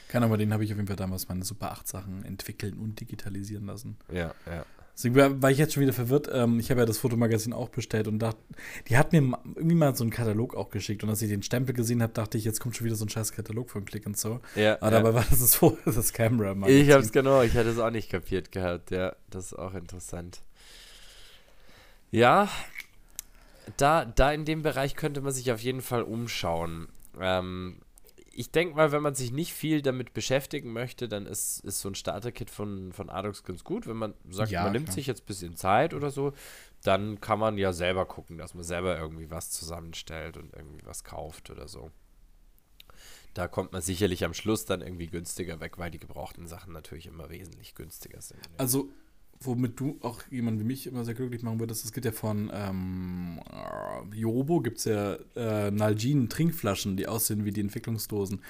[0.09, 3.01] Kann aber den habe ich auf jeden Fall damals meine Super 8 Sachen entwickeln und
[3.01, 3.97] digitalisieren lassen.
[4.12, 4.64] Ja, ja.
[4.97, 6.31] Deswegen war, ich jetzt schon wieder verwirrt.
[6.33, 8.40] Ähm, ich habe ja das Fotomagazin auch bestellt und dachte,
[8.88, 9.19] die hat mir
[9.55, 11.03] irgendwie mal so einen Katalog auch geschickt.
[11.03, 13.11] Und als ich den Stempel gesehen habe, dachte ich, jetzt kommt schon wieder so ein
[13.11, 14.40] scheiß Katalog von Click and so.
[14.55, 14.90] ja Aber ja.
[15.03, 16.57] dabei war das das, das Camera.
[16.66, 18.90] Ich hab's genau, ich hatte es auch nicht kapiert gehabt.
[18.90, 20.40] Ja, das ist auch interessant.
[22.11, 22.49] Ja,
[23.77, 26.88] da, da in dem Bereich könnte man sich auf jeden Fall umschauen.
[27.21, 27.81] Ähm,
[28.38, 31.88] ich denke mal, wenn man sich nicht viel damit beschäftigen möchte, dann ist, ist so
[31.88, 33.87] ein Starter-Kit von, von Adox ganz gut.
[33.87, 34.94] Wenn man sagt, Ja, man nimmt klar.
[34.94, 36.33] sich jetzt ein bisschen Zeit oder so,
[36.83, 41.05] dann kann man ja selber gucken, dass man selber irgendwie was zusammenstellt und irgendwie was
[41.05, 41.90] kauft oder so.
[43.35, 47.07] Da kommt man sicherlich am Schluss dann irgendwie günstiger weg, weil die gebrauchten Sachen natürlich
[47.07, 48.40] immer wesentlich günstiger sind.
[48.57, 48.88] Also,
[49.40, 52.51] womit du auch jemand wie mich immer sehr glücklich machen würdest, es gibt ja von
[52.55, 58.42] ähm, äh, Jobo, gibt es ja äh, Nalgene-Trinkflaschen, die aussehen wie die Entwicklungsdosen.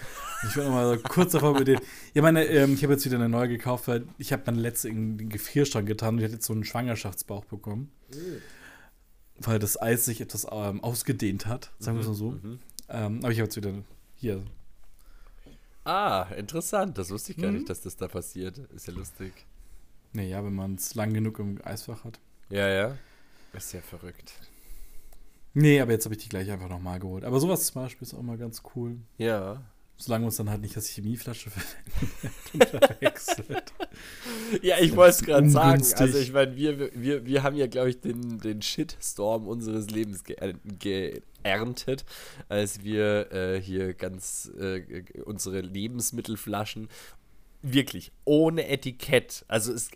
[0.48, 1.80] Ich will noch mal kurz davor mit den.
[2.14, 4.88] Ja, meine, ähm, ich habe jetzt wieder eine neue gekauft, weil ich habe meine letzte
[4.88, 7.90] in den Gefrierschrank getan und ich hatte jetzt so einen Schwangerschaftsbauch bekommen.
[9.38, 12.30] Weil das Eis sich etwas ähm, ausgedehnt hat, sagen wir es mal so.
[12.30, 12.58] Mhm.
[12.88, 13.72] Ähm, aber ich habe jetzt wieder
[14.14, 14.42] hier.
[15.84, 16.96] Ah, interessant.
[16.98, 17.58] Das wusste ich gar Mhm.
[17.58, 18.58] nicht, dass das da passiert.
[18.74, 19.32] Ist ja lustig.
[20.12, 22.18] Naja, wenn man es lang genug im Eisfach hat.
[22.48, 22.98] Ja, ja.
[23.52, 24.32] Ist ja verrückt.
[25.54, 27.24] Nee, aber jetzt habe ich die gleich einfach nochmal geholt.
[27.24, 28.98] Aber sowas zum Beispiel ist auch mal ganz cool.
[29.16, 29.62] Ja,
[29.98, 31.50] Solange uns dann halt nicht als Chemieflasche
[32.70, 33.72] verwechselt.
[34.60, 35.82] ja, ich wollte es gerade sagen.
[35.96, 40.22] Also ich meine, wir, wir, wir haben ja, glaube ich, den, den Shitstorm unseres Lebens
[40.78, 42.04] geerntet,
[42.50, 46.90] als wir äh, hier ganz äh, unsere Lebensmittelflaschen
[47.72, 49.90] wirklich ohne Etikett, also es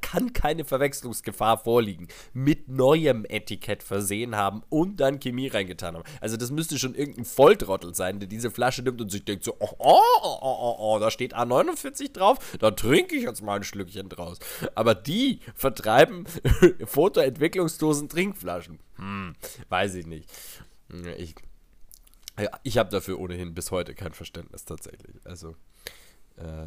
[0.00, 6.04] kann keine Verwechslungsgefahr vorliegen, mit neuem Etikett versehen haben und dann Chemie reingetan haben.
[6.20, 9.56] Also das müsste schon irgendein Volltrottel sein, der diese Flasche nimmt und sich denkt so,
[9.58, 13.64] oh, oh, oh, oh, oh da steht A49 drauf, da trinke ich jetzt mal ein
[13.64, 14.38] Schlückchen draus.
[14.74, 16.26] Aber die vertreiben
[16.84, 18.78] Fotoentwicklungsdosen Trinkflaschen.
[18.96, 19.34] Hm,
[19.68, 20.30] weiß ich nicht.
[21.16, 21.34] Ich,
[22.62, 25.16] ich habe dafür ohnehin bis heute kein Verständnis tatsächlich.
[25.24, 25.56] Also,
[26.36, 26.66] äh,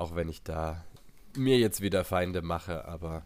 [0.00, 0.82] auch wenn ich da
[1.36, 3.22] mir jetzt wieder Feinde mache, aber.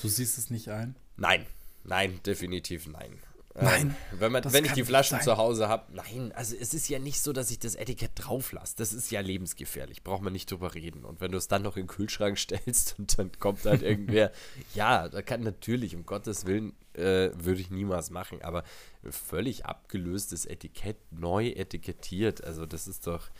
[0.00, 0.94] Du siehst es nicht ein?
[1.16, 1.46] Nein,
[1.84, 3.18] nein, definitiv nein.
[3.56, 3.96] Ähm, nein.
[4.12, 6.98] Ähm, wenn, man, wenn ich die Flaschen zu Hause habe, nein, also es ist ja
[6.98, 8.74] nicht so, dass ich das Etikett drauf lasse.
[8.76, 11.04] Das ist ja lebensgefährlich, braucht man nicht drüber reden.
[11.04, 14.30] Und wenn du es dann noch in den Kühlschrank stellst und dann kommt halt irgendwer,
[14.74, 18.64] ja, da kann natürlich, um Gottes Willen, äh, würde ich niemals machen, aber
[19.10, 23.30] völlig abgelöstes Etikett, neu etikettiert, also das ist doch,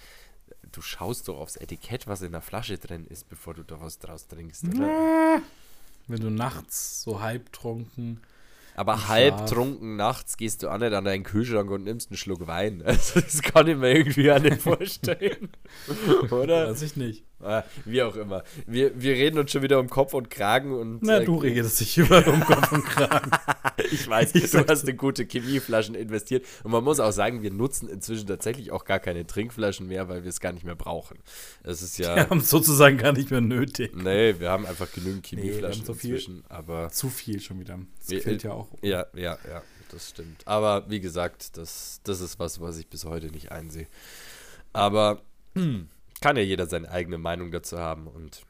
[0.72, 3.98] du schaust doch aufs Etikett, was in der Flasche drin ist, bevor du da was
[3.98, 5.42] draus trinkst, oder?
[6.06, 8.20] Wenn du nachts so halbtrunken.
[8.76, 12.82] Aber halbtrunken nachts gehst du auch nicht an deinen Kühlschrank und nimmst einen Schluck Wein.
[12.86, 15.50] Also das kann ich mir irgendwie auch nicht vorstellen.
[16.30, 16.70] oder?
[16.70, 17.24] Weiß ich nicht.
[17.42, 18.42] Ah, wie auch immer.
[18.66, 21.02] Wir, wir reden uns schon wieder um Kopf und Kragen und.
[21.02, 23.30] Na, äh, du redest dich über um Kopf und Kragen.
[23.90, 26.44] ich weiß, ich du hast in gute Chemieflaschen investiert.
[26.64, 30.22] Und man muss auch sagen, wir nutzen inzwischen tatsächlich auch gar keine Trinkflaschen mehr, weil
[30.22, 31.18] wir es gar nicht mehr brauchen.
[31.62, 32.14] Das ist ja.
[32.20, 33.94] Wir haben es sozusagen gar nicht mehr nötig.
[33.94, 36.44] Nee, wir haben einfach genügend Chemieflaschen nee, so inzwischen.
[36.48, 37.78] Aber zu viel schon wieder.
[38.06, 38.68] Das fehlt ja auch.
[38.82, 40.42] Ja, ja, ja, das stimmt.
[40.46, 43.86] Aber wie gesagt, das, das ist was, was ich bis heute nicht einsehe.
[44.72, 45.22] Aber.
[45.54, 45.88] Hm
[46.20, 48.44] kann ja jeder seine eigene Meinung dazu haben und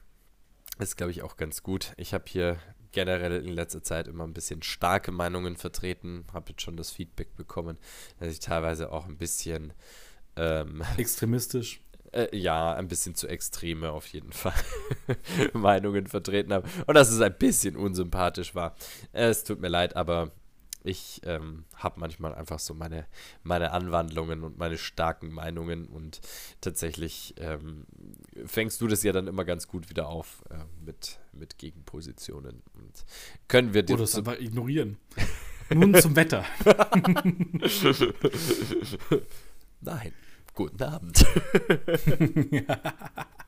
[0.78, 1.92] ist, glaube ich, auch ganz gut.
[1.96, 2.59] Ich habe hier
[2.92, 7.37] generell in letzter Zeit immer ein bisschen starke Meinungen vertreten, habe jetzt schon das Feedback
[7.37, 7.78] bekommen,
[8.18, 9.72] dass ich teilweise auch ein bisschen
[10.37, 11.80] ähm, extremistisch.
[12.12, 14.54] Äh, ja, ein bisschen zu extreme auf jeden Fall
[15.52, 18.74] Meinungen vertreten habe und dass es ein bisschen unsympathisch war.
[19.12, 20.33] Es tut mir leid, aber
[20.82, 23.06] ich ähm, habe manchmal einfach so meine,
[23.42, 26.20] meine Anwandlungen und meine starken Meinungen und
[26.60, 27.86] tatsächlich ähm,
[28.46, 32.62] fängst du das ja dann immer ganz gut wieder auf äh, mit, mit Gegenpositionen.
[32.74, 33.04] Und
[33.48, 33.94] können wir dir.
[33.94, 34.98] Oder das einfach ignorieren.
[35.70, 36.44] Nun zum Wetter.
[39.80, 40.12] Nein.
[40.54, 41.24] Guten Abend.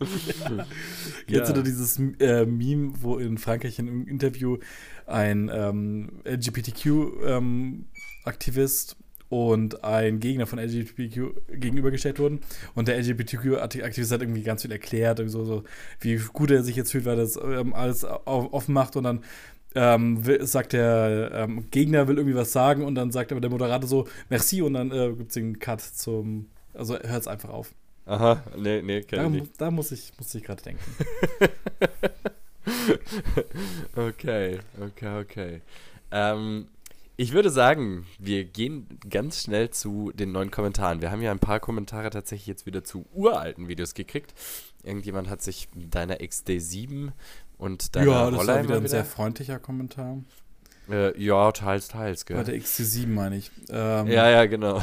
[1.26, 1.52] Kennst ja.
[1.52, 4.56] du dieses äh, Meme, wo in Frankreich in einem Interview
[5.06, 12.40] ein ähm, LGBTQ-Aktivist ähm, und ein Gegner von LGBTQ gegenübergestellt wurden.
[12.74, 15.64] Und der LGBTQ-Aktivist hat irgendwie ganz viel erklärt, so, so,
[16.00, 19.20] wie gut er sich jetzt fühlt, weil er das ähm, alles offen macht und dann
[19.74, 23.88] ähm, sagt der ähm, Gegner will irgendwie was sagen und dann sagt aber der Moderator
[23.88, 27.72] so merci und dann äh, gibt es den Cut zum, also hört es einfach auf.
[28.10, 29.60] Aha, nee, nee, kenn da, ich nicht.
[29.60, 30.82] Da muss ich, muss ich gerade denken.
[33.96, 35.60] okay, okay, okay.
[36.10, 36.66] Ähm,
[37.16, 41.00] ich würde sagen, wir gehen ganz schnell zu den neuen Kommentaren.
[41.00, 44.34] Wir haben ja ein paar Kommentare tatsächlich jetzt wieder zu uralten Videos gekriegt.
[44.82, 47.12] Irgendjemand hat sich deiner XD7
[47.58, 50.18] und deiner Ja, das Roller war wieder ein wieder sehr freundlicher Kommentar.
[50.90, 52.36] Äh, ja, teils, teils, gell.
[52.36, 53.50] Bei der XT7 meine ich.
[53.70, 54.82] Ähm, ja, ja, genau.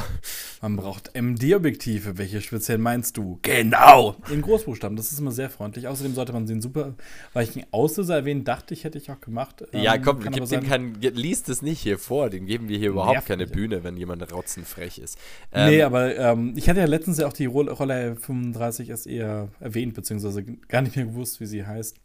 [0.62, 2.18] Man braucht MD-Objektive.
[2.18, 3.38] Welche speziell meinst du?
[3.42, 4.16] Genau!
[4.30, 5.86] In Großbuchstaben, das ist immer sehr freundlich.
[5.88, 6.94] Außerdem sollte man den super
[7.32, 9.64] weichen Auslöser erwähnen, dachte ich, hätte ich auch gemacht.
[9.72, 12.30] Ähm, ja, komm, gib den kein, liest es nicht hier vor.
[12.30, 15.18] Den geben wir hier überhaupt keine Bühne, wenn jemand rotzenfrech ist.
[15.52, 19.94] Ähm, nee, aber ähm, ich hatte ja letztens ja auch die Roller 35 SE erwähnt,
[19.94, 21.96] beziehungsweise gar nicht mehr gewusst, wie sie heißt.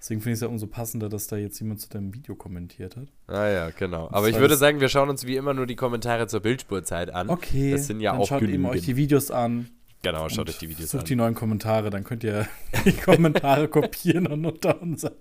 [0.00, 2.96] Deswegen finde ich es ja umso passender, dass da jetzt jemand zu deinem Video kommentiert
[2.96, 3.08] hat.
[3.26, 4.08] Ah ja, genau.
[4.12, 7.28] Aber ich würde sagen, wir schauen uns wie immer nur die Kommentare zur Bildspurzeit an.
[7.28, 7.72] Okay.
[7.72, 8.66] Das sind ja dann auch schaut genügend.
[8.66, 9.70] eben euch die Videos an.
[10.02, 11.00] Genau, schaut euch die Videos sucht an.
[11.00, 12.46] Sucht die neuen Kommentare, dann könnt ihr
[12.84, 15.12] die Kommentare kopieren und unter, unser,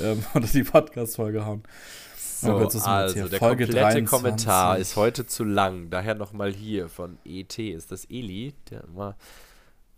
[0.00, 1.62] ähm, unter die Podcast-Folge hauen.
[2.16, 4.06] So, also der Folge komplette 23.
[4.06, 5.90] Kommentar ist heute zu lang.
[5.90, 7.58] Daher nochmal hier von ET.
[7.58, 9.16] Ist das Eli, der immer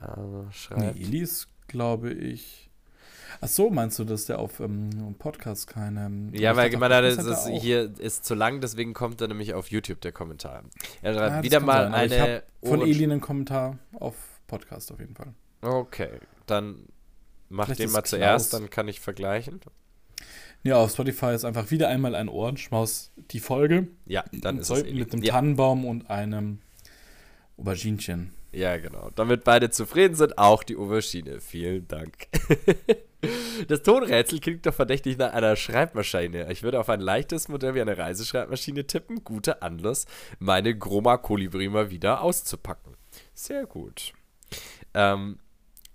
[0.00, 0.96] äh, schreibt?
[0.96, 2.65] Nee, Eli ist, glaube ich
[3.40, 6.06] Ach so, meinst du, dass der auf ähm, Podcast keine.
[6.06, 9.70] Ähm, ja, weil man das, das hier ist zu lang, deswegen kommt er nämlich auf
[9.70, 10.64] YouTube der Kommentar.
[11.02, 12.42] Er schreibt ja, wieder mal sein, eine.
[12.62, 14.14] von Eli einen Kommentar auf
[14.46, 15.34] Podcast auf jeden Fall.
[15.62, 16.86] Okay, dann
[17.48, 19.60] mach Vielleicht den mal zuerst, dann kann ich vergleichen.
[20.62, 23.88] Ja, auf Spotify ist einfach wieder einmal ein Ohrenschmaus die Folge.
[24.04, 25.34] Ja, dann ist es Mit einem ja.
[25.34, 26.58] Tannenbaum und einem
[27.56, 28.32] Auberginchen.
[28.52, 29.10] Ja, genau.
[29.14, 31.40] Damit beide zufrieden sind, auch die Aubergine.
[31.40, 32.12] Vielen Dank.
[33.68, 36.50] Das Tonrätsel klingt doch verdächtig nach einer Schreibmaschine.
[36.52, 39.24] Ich würde auf ein leichtes Modell wie eine Reiseschreibmaschine tippen.
[39.24, 40.06] Guter Anlass,
[40.38, 42.94] meine Groma Kolibri mal wieder auszupacken.
[43.34, 44.12] Sehr gut.
[44.94, 45.38] Ähm,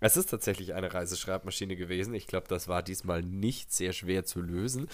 [0.03, 2.15] es ist tatsächlich eine Reiseschreibmaschine gewesen.
[2.15, 4.87] Ich glaube, das war diesmal nicht sehr schwer zu lösen.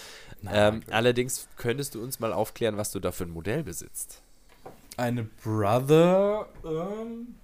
[0.46, 4.22] Ähm, allerdings könntest du uns mal aufklären, was du da für ein Modell besitzt.
[4.98, 7.36] Eine Brother ähm,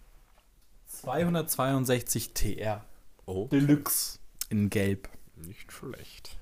[0.89, 2.85] 262 TR.
[3.25, 3.49] Oh.
[3.51, 4.19] Deluxe.
[4.55, 5.09] In Gelb.
[5.35, 6.37] Nicht schlecht.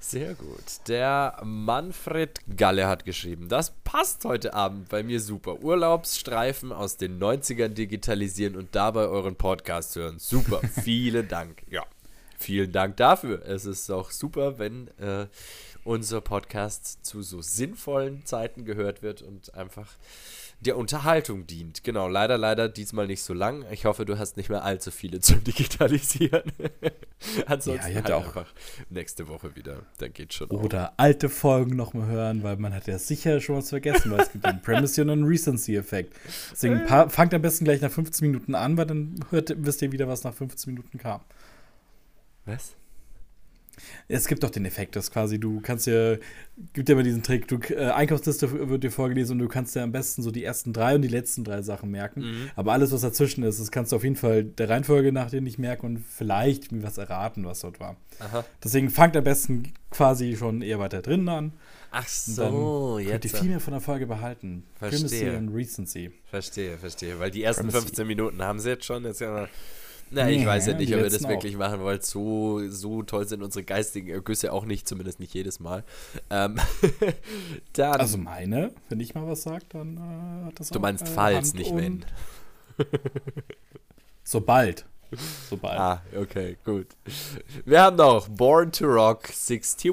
[0.00, 0.88] Sehr gut.
[0.88, 5.62] Der Manfred Galle hat geschrieben, das passt heute Abend bei mir super.
[5.62, 10.18] Urlaubsstreifen aus den 90ern digitalisieren und dabei euren Podcast hören.
[10.18, 10.60] Super.
[10.82, 11.62] Vielen Dank.
[11.70, 11.86] Ja.
[12.36, 13.46] Vielen Dank dafür.
[13.46, 15.28] Es ist auch super, wenn äh,
[15.84, 19.86] unser Podcast zu so sinnvollen Zeiten gehört wird und einfach
[20.60, 21.84] der Unterhaltung dient.
[21.84, 23.64] Genau, leider, leider diesmal nicht so lang.
[23.70, 26.42] Ich hoffe, du hast nicht mehr allzu viele zum Digitalisieren.
[27.46, 28.52] Ansonsten Ja, halt auch- einfach
[28.90, 29.82] nächste Woche wieder.
[29.98, 30.48] Dann geht schon.
[30.50, 34.32] Oder alte Folgen nochmal hören, weil man hat ja sicher schon was vergessen, weil es
[34.32, 36.14] gibt einen Primacy und einen Recency-Effekt.
[36.52, 39.92] Deswegen pa- fangt am besten gleich nach 15 Minuten an, weil dann hört, wisst ihr
[39.92, 41.20] wieder, was nach 15 Minuten kam.
[42.46, 42.74] Was?
[44.08, 46.16] Es gibt doch den Effekt, dass quasi du kannst ja,
[46.72, 49.82] gibt ja immer diesen Trick, du, äh, Einkaufsliste wird dir vorgelesen und du kannst dir
[49.82, 52.20] am besten so die ersten drei und die letzten drei Sachen merken.
[52.20, 52.50] Mhm.
[52.56, 55.40] Aber alles, was dazwischen ist, das kannst du auf jeden Fall der Reihenfolge nach dir
[55.40, 57.96] nicht merken und vielleicht mir was erraten, was dort war.
[58.20, 58.44] Aha.
[58.62, 61.52] Deswegen fangt am besten quasi schon eher weiter drinnen an.
[61.90, 63.38] Ach so, dann könnt ihr jetzt.
[63.38, 64.64] viel mehr von der Folge behalten.
[64.78, 65.08] Verstehe.
[65.08, 66.12] Primacy und Recency.
[66.26, 67.18] Verstehe, verstehe.
[67.18, 67.86] Weil die ersten Primacy.
[67.86, 69.04] 15 Minuten haben sie jetzt schon.
[69.04, 69.48] Jetzt ja,
[70.10, 71.28] na, Nee, ich weiß ja nicht, ob wir das auch.
[71.28, 72.00] wirklich machen wollen.
[72.00, 75.84] So, so toll sind unsere geistigen Ergüsse auch nicht, zumindest nicht jedes Mal.
[76.30, 76.58] Ähm,
[77.74, 81.04] dann, Also meine, wenn ich mal was sage, dann äh, hat das du auch, meinst
[81.04, 82.04] äh, falls, Hand nicht wenn.
[84.24, 84.84] Sobald.
[85.48, 85.78] Sobald.
[85.78, 86.86] Ah, okay, gut.
[87.64, 89.90] Wir haben noch Born to Rock 61,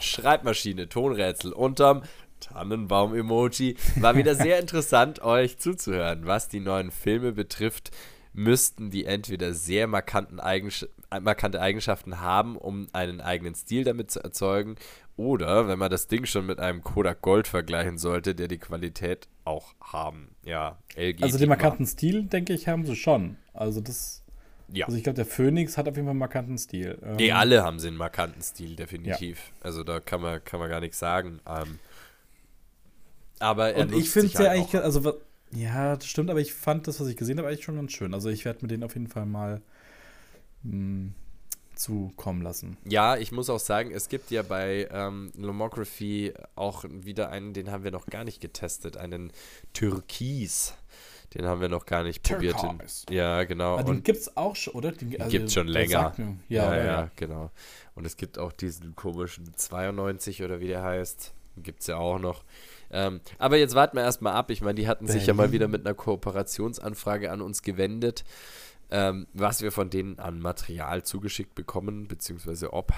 [0.00, 2.02] Schreibmaschine, Tonrätsel unterm
[2.40, 3.76] Tannenbaum-Emoji.
[3.96, 6.26] War wieder sehr interessant, euch zuzuhören.
[6.26, 7.90] Was die neuen Filme betrifft,
[8.32, 10.86] müssten die entweder sehr markanten Eigensch
[11.20, 14.76] markante Eigenschaften haben, um einen eigenen Stil damit zu erzeugen,
[15.16, 19.28] oder, wenn man das Ding schon mit einem Kodak Gold vergleichen sollte, der die Qualität
[19.44, 20.34] auch haben.
[20.44, 21.22] Ja, LG.
[21.22, 23.36] Also den markanten Stil, denke ich, haben sie schon.
[23.52, 24.22] Also das,
[24.72, 24.86] Ja.
[24.86, 26.96] also ich glaube, der Phoenix hat auf jeden Fall einen markanten Stil.
[27.02, 29.52] Ähm, Nee, alle haben sie einen markanten Stil, definitiv.
[29.60, 31.40] Also da kann man, kann man gar nichts sagen.
[31.46, 31.80] Ähm,
[33.40, 35.20] aber er Und ich finde es ja halt eigentlich, also
[35.52, 38.14] ja, das stimmt, aber ich fand das, was ich gesehen habe, eigentlich schon ganz schön.
[38.14, 39.60] Also ich werde mir den auf jeden Fall mal
[40.62, 41.12] mh,
[41.74, 42.76] zukommen lassen.
[42.84, 47.70] Ja, ich muss auch sagen, es gibt ja bei ähm, Lomography auch wieder einen, den
[47.70, 49.32] haben wir noch gar nicht getestet, einen
[49.72, 50.74] Türkis.
[51.34, 52.60] Den haben wir noch gar nicht probiert.
[52.60, 53.06] Den, Turquoise.
[53.08, 53.74] ja, genau.
[53.74, 54.90] Aber den Und gibt es auch schon, oder?
[54.92, 56.12] Den, also, gibt's schon länger.
[56.48, 57.50] ja, Ja, ja, ja, genau.
[57.94, 61.32] Und es gibt auch diesen komischen 92 oder wie der heißt.
[61.58, 62.44] Gibt es ja auch noch.
[62.92, 64.50] Ähm, aber jetzt warten wir erstmal ab.
[64.50, 68.24] Ich meine, die hatten sich ja mal wieder mit einer Kooperationsanfrage an uns gewendet,
[68.90, 72.92] ähm, was wir von denen an Material zugeschickt bekommen, beziehungsweise ob.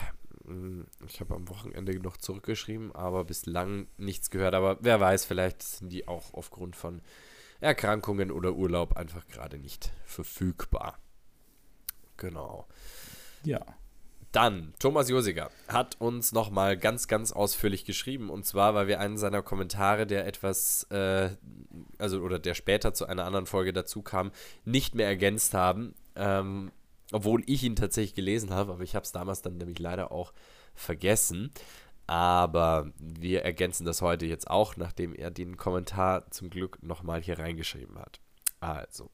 [0.46, 4.54] Hm, Ich habe am Wochenende noch zurückgeschrieben, aber bislang nichts gehört.
[4.54, 7.02] Aber wer weiß, vielleicht sind die auch aufgrund von
[7.60, 10.98] Erkrankungen oder Urlaub einfach gerade nicht verfügbar.
[12.16, 12.66] Genau.
[13.44, 13.60] ja.
[14.32, 18.30] Dann, Thomas Josiger hat uns nochmal ganz, ganz ausführlich geschrieben.
[18.30, 21.30] Und zwar, weil wir einen seiner Kommentare, der etwas, äh,
[21.98, 24.32] also oder der später zu einer anderen Folge dazu kam,
[24.64, 25.94] nicht mehr ergänzt haben.
[26.16, 26.72] Ähm,
[27.12, 30.32] obwohl ich ihn tatsächlich gelesen habe, aber ich habe es damals dann nämlich leider auch
[30.74, 31.50] vergessen.
[32.06, 37.38] Aber wir ergänzen das heute jetzt auch, nachdem er den Kommentar zum Glück nochmal hier
[37.38, 38.20] reingeschrieben hat.
[38.62, 39.10] Also,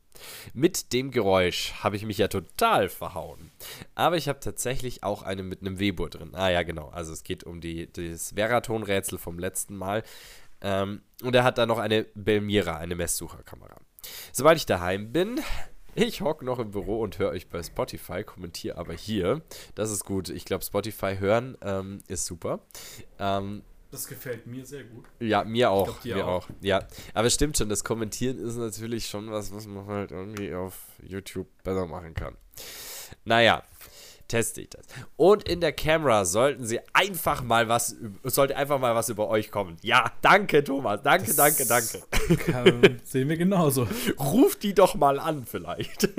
[0.53, 3.51] mit dem Geräusch habe ich mich ja total verhauen.
[3.95, 6.35] Aber ich habe tatsächlich auch eine mit einem Weber drin.
[6.35, 6.91] Ah ja, genau.
[6.91, 10.03] Also es geht um die, das Veraton-Rätsel vom letzten Mal.
[10.61, 13.77] Ähm, und er hat da noch eine Belmira, eine Messsucherkamera.
[14.33, 15.41] Sobald ich daheim bin,
[15.95, 19.41] ich hocke noch im Büro und höre euch bei Spotify, kommentiere aber hier.
[19.75, 20.29] Das ist gut.
[20.29, 22.61] Ich glaube, Spotify hören ähm, ist super.
[23.19, 25.07] Ähm, Das gefällt mir sehr gut.
[25.19, 26.01] ja, mir auch.
[26.03, 26.45] glaub, mir auch.
[26.45, 26.51] auch.
[26.61, 30.53] Ja, aber es stimmt schon, das Kommentieren ist natürlich schon was, was man halt irgendwie
[30.55, 32.37] auf YouTube besser machen kann.
[33.25, 33.63] Naja,
[34.29, 34.85] teste ich das.
[35.17, 39.51] Und in der Camera sollten sie einfach mal was, sollte einfach mal was über euch
[39.51, 39.77] kommen.
[39.83, 41.01] Ja, danke, Thomas.
[41.03, 42.03] Danke, danke, danke.
[42.37, 43.89] Kann, sehen wir genauso.
[44.19, 46.09] Ruft die doch mal an, vielleicht.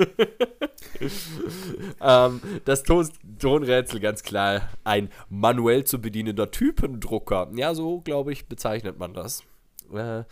[2.00, 7.50] ähm, das Ton Tonrätsel ganz klar ein manuell zu bedienender Typendrucker.
[7.54, 9.42] Ja, so glaube ich, bezeichnet man das.
[9.92, 10.24] Äh,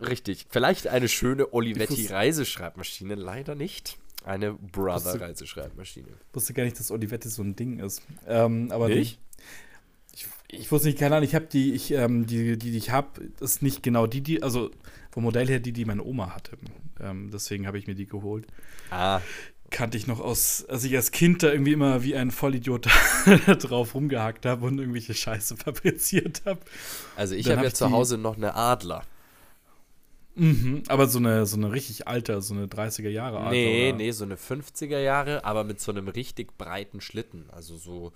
[0.00, 0.46] Richtig.
[0.50, 3.96] Vielleicht eine schöne Ich Olivetti wusste- Reiseschreibmaschine, leider nicht.
[4.24, 6.08] Eine Brother Wusste- Reiseschreibmaschine.
[6.08, 8.02] Ich wusste gar nicht, dass Olivetti so ein Ding ist.
[8.26, 9.20] Ähm, aber die- Nicht?
[10.14, 12.90] Ich, ich wusste nicht, keine Ahnung, ich habe die, ich, ähm, die, die, die ich
[12.90, 13.08] habe,
[13.40, 14.70] ist nicht genau die, die, also
[15.10, 16.56] vom Modell her die, die meine Oma hatte.
[17.00, 18.46] Ähm, deswegen habe ich mir die geholt.
[18.90, 19.20] Ah,
[19.70, 22.86] Kannte ich noch aus, als ich als Kind da irgendwie immer wie ein Vollidiot
[23.58, 26.60] drauf rumgehackt habe und irgendwelche Scheiße fabriziert habe.
[27.16, 29.02] also ich habe hab ja zu die- Hause noch eine Adler.
[30.36, 33.52] Mhm, aber so eine, so eine richtig alte, so eine 30er Jahre Art.
[33.52, 33.96] nee, oder?
[33.98, 37.48] nee, so eine 50er Jahre, aber mit so einem richtig breiten Schlitten.
[37.50, 38.12] Also so,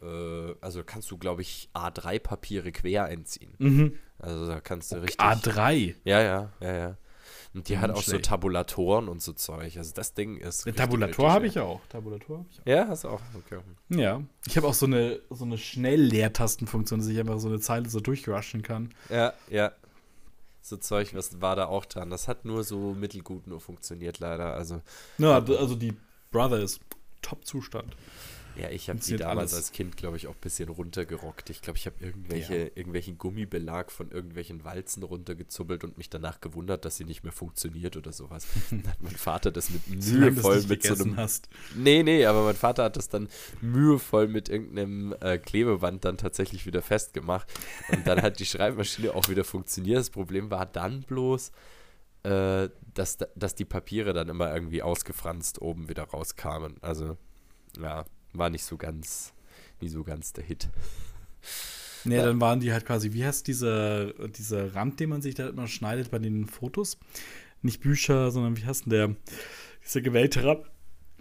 [0.00, 3.54] äh, also kannst du, glaube ich, A3-Papiere quer einziehen.
[3.58, 3.92] Mhm.
[4.18, 5.20] Also da kannst du richtig.
[5.20, 5.94] A3.
[6.04, 6.96] Ja, ja, ja, ja.
[7.54, 8.26] Und die Ja, hat auch so schlecht.
[8.26, 9.76] Tabulatoren und so Zeug.
[9.78, 10.66] Also das Ding ist.
[10.66, 11.80] Eine Tabulator habe ich auch.
[11.88, 12.66] Tabulator habe ich auch.
[12.66, 13.20] Ja, hast du auch.
[13.34, 13.58] Okay.
[13.88, 14.22] Ja.
[14.46, 18.00] Ich habe auch so eine, so eine Schnell-Leertastenfunktion, dass ich einfach so eine Zeile so
[18.00, 18.90] durchrushen kann.
[19.08, 19.72] Ja, ja.
[20.60, 22.10] So Zeug, was war da auch dran.
[22.10, 24.54] Das hat nur so mittelgut nur funktioniert, leider.
[24.54, 24.82] Also,
[25.18, 25.94] Ja, also die
[26.30, 26.80] Brother ist
[27.22, 27.96] Top-Zustand.
[28.58, 29.66] Ja, ich habe die Funktioniert damals alles.
[29.66, 31.50] als Kind, glaube ich, auch ein bisschen runtergerockt.
[31.50, 32.64] Ich glaube, ich habe irgendwelche, Ja.
[32.74, 37.96] irgendwelchen Gummibelag von irgendwelchen Walzen runtergezubbelt und mich danach gewundert, dass sie nicht mehr funktioniert
[37.96, 38.46] oder sowas.
[38.70, 41.48] Dann hat mein Vater das mit mühevoll mit so einem hast.
[41.76, 43.28] Nee, nee, aber mein Vater hat das dann
[43.60, 47.48] mühevoll mit irgendeinem äh, Klebeband dann tatsächlich wieder festgemacht.
[47.92, 49.98] Und dann hat die Schreibmaschine auch wieder funktioniert.
[49.98, 51.52] Das Problem war dann bloß,
[52.24, 56.76] äh, dass, da- dass die Papiere dann immer irgendwie ausgefranst oben wieder rauskamen.
[56.82, 57.16] Also,
[57.80, 59.32] ja, war nicht so ganz,
[59.80, 60.68] nie so ganz der Hit.
[62.04, 62.24] Nee, Ja.
[62.26, 65.66] dann waren die halt quasi, wie heißt dieser, dieser Rand, den man sich da immer
[65.66, 66.98] schneidet bei den Fotos?
[67.62, 69.14] Nicht Bücher, sondern wie heißt denn der?
[69.84, 70.64] Dieser gewählte Rand.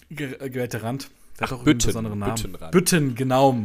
[0.09, 1.09] Ge äh, gewählte Rand.
[1.39, 2.35] Der Ach, hat auch Bütten, einen besonderen Namen.
[2.35, 2.71] Büttenrand.
[2.71, 3.57] Bütten, genau.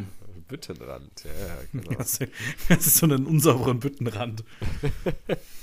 [0.48, 1.98] Büttenrand, ja, ja, genau.
[2.68, 4.44] Das ist so ein unsauberen Büttenrand.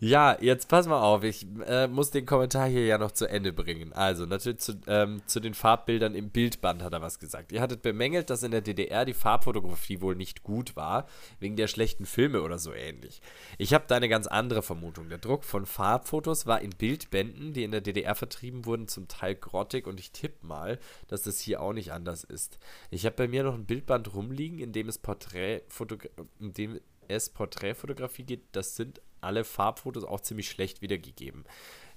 [0.00, 3.52] Ja, jetzt pass mal auf, ich äh, muss den Kommentar hier ja noch zu Ende
[3.52, 3.92] bringen.
[3.92, 7.50] Also, natürlich zu, ähm, zu den Farbbildern im Bildband hat er was gesagt.
[7.50, 11.08] Ihr hattet bemängelt, dass in der DDR die Farbfotografie wohl nicht gut war,
[11.40, 13.20] wegen der schlechten Filme oder so ähnlich.
[13.58, 15.08] Ich habe da eine ganz andere Vermutung.
[15.08, 19.34] Der Druck von Farbfotos war in Bildbänden, die in der DDR vertrieben wurden, zum Teil
[19.34, 22.60] grottig und ich tippe mal, dass das hier auch nicht anders ist.
[22.92, 26.08] Ich habe bei mir noch ein Bildband rumliegen, in dem es Porträtfotogra
[26.38, 28.42] in es Porträtfotografie geht.
[28.52, 31.44] Das sind alle Farbfotos auch ziemlich schlecht wiedergegeben.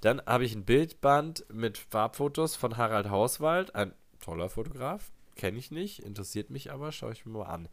[0.01, 5.11] Dann habe ich ein Bildband mit Farbfotos von Harald Hauswald, ein toller Fotograf.
[5.35, 7.69] Kenne ich nicht, interessiert mich aber, schaue ich mir mal an.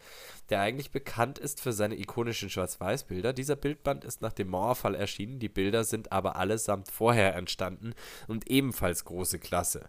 [0.48, 3.32] Der eigentlich bekannt ist für seine ikonischen Schwarz-Weiß-Bilder.
[3.32, 7.94] Dieser Bildband ist nach dem Mauerfall erschienen, die Bilder sind aber allesamt vorher entstanden
[8.26, 9.88] und ebenfalls große Klasse.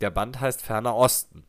[0.00, 1.44] Der Band heißt Ferner Osten.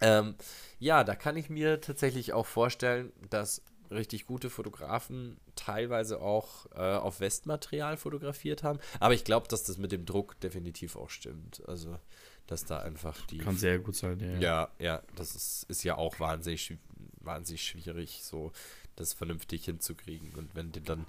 [0.00, 0.36] Ähm,
[0.78, 6.78] ja, da kann ich mir tatsächlich auch vorstellen, dass richtig gute Fotografen teilweise auch äh,
[6.78, 8.78] auf Westmaterial fotografiert haben.
[9.00, 11.62] Aber ich glaube, dass das mit dem Druck definitiv auch stimmt.
[11.66, 11.98] Also,
[12.46, 13.38] dass da einfach die.
[13.38, 14.38] Kann sehr gut sein, ja.
[14.38, 16.76] Ja, ja, das ist, ist ja auch wahnsinnig,
[17.20, 18.52] wahnsinnig schwierig, so
[18.96, 20.34] das vernünftig hinzukriegen.
[20.34, 21.06] Und wenn dir dann,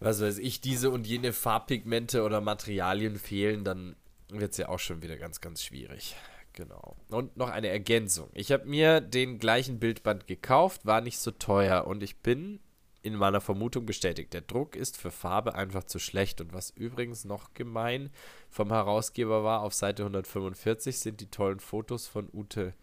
[0.00, 3.96] was weiß ich, diese und jene Farbpigmente oder Materialien fehlen, dann
[4.28, 6.16] wird es ja auch schon wieder ganz, ganz schwierig.
[6.54, 6.96] Genau.
[7.08, 8.28] Und noch eine Ergänzung.
[8.34, 12.60] Ich habe mir den gleichen Bildband gekauft, war nicht so teuer und ich bin
[13.02, 14.32] in meiner Vermutung bestätigt.
[14.32, 16.40] Der Druck ist für Farbe einfach zu schlecht.
[16.40, 18.10] Und was übrigens noch gemein
[18.48, 22.74] vom Herausgeber war, auf Seite 145 sind die tollen Fotos von Ute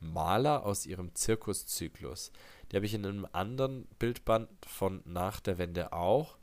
[0.00, 2.32] Mahler aus ihrem Zirkuszyklus.
[2.70, 6.36] Die habe ich in einem anderen Bildband von nach der Wende auch.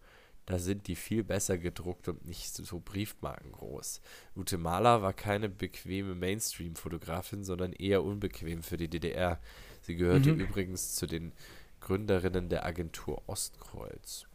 [0.49, 4.01] Da sind die viel besser gedruckt und nicht so briefmarkengroß.
[4.35, 9.39] Ute Mahler war keine bequeme Mainstream-Fotografin, sondern eher unbequem für die DDR.
[9.81, 10.39] Sie gehörte Mhm.
[10.39, 11.33] übrigens zu den
[11.81, 14.25] Gründerinnen der Agentur Ostkreuz.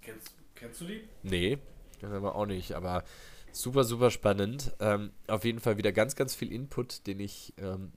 [0.00, 1.02] Kennst, kennst du die?
[1.24, 1.58] Nee,
[2.00, 3.02] das aber auch nicht, aber
[3.50, 4.72] super, super spannend.
[4.78, 7.90] Ähm, auf jeden Fall wieder ganz, ganz viel Input, den ich ähm,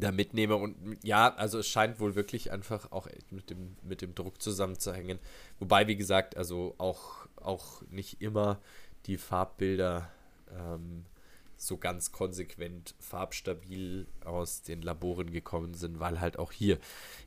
[0.00, 0.56] da mitnehme.
[0.56, 5.18] Und ja, also es scheint wohl wirklich einfach auch mit dem, mit dem Druck zusammenzuhängen.
[5.58, 8.60] Wobei, wie gesagt, also auch, auch nicht immer
[9.06, 10.10] die Farbbilder
[10.50, 11.04] ähm,
[11.56, 16.78] so ganz konsequent farbstabil aus den Laboren gekommen sind, weil halt auch hier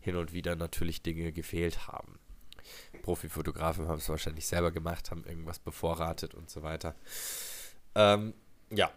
[0.01, 2.19] hin und wieder natürlich Dinge gefehlt haben.
[3.01, 6.95] Profifotografen haben es wahrscheinlich selber gemacht, haben irgendwas bevorratet und so weiter.
[7.95, 8.33] Ähm,
[8.69, 8.91] ja.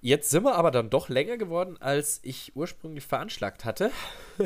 [0.00, 3.90] Jetzt sind wir aber dann doch länger geworden, als ich ursprünglich veranschlagt hatte.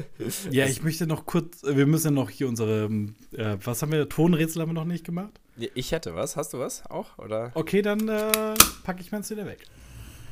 [0.50, 2.90] Ja, ich möchte noch kurz, wir müssen ja noch hier unsere,
[3.32, 5.40] äh, was haben wir, Tonrätsel haben wir noch nicht gemacht?
[5.74, 6.36] Ich hätte was.
[6.36, 7.18] Hast du was auch?
[7.18, 7.52] Oder?
[7.54, 8.54] Okay, dann äh,
[8.84, 9.60] packe ich meins wieder weg.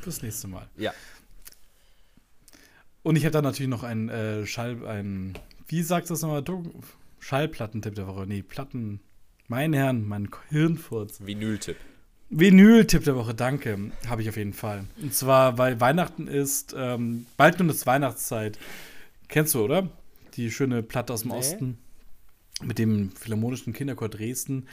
[0.02, 0.68] Fürs nächste Mal.
[0.76, 0.92] Ja.
[3.02, 5.38] Und ich habe dann natürlich noch einen äh, Schall, ein,
[5.68, 6.44] wie sagt das nochmal,
[7.20, 8.26] Schallplattentipp der Woche.
[8.26, 9.00] Nee, Platten,
[9.48, 11.20] Meine Herren, mein Hirnfurz.
[11.24, 11.76] Vinyl-Tipp.
[12.30, 13.92] Vinyl-Tipp der Woche, danke.
[14.08, 14.84] Habe ich auf jeden Fall.
[15.00, 18.58] Und zwar, weil Weihnachten ist, ähm, bald nun ist Weihnachtszeit.
[19.28, 19.88] Kennst du, oder?
[20.34, 21.38] Die schöne Platte aus dem Nee.
[21.38, 21.78] Osten
[22.62, 24.66] mit dem Philharmonischen Kinderchor Dresden.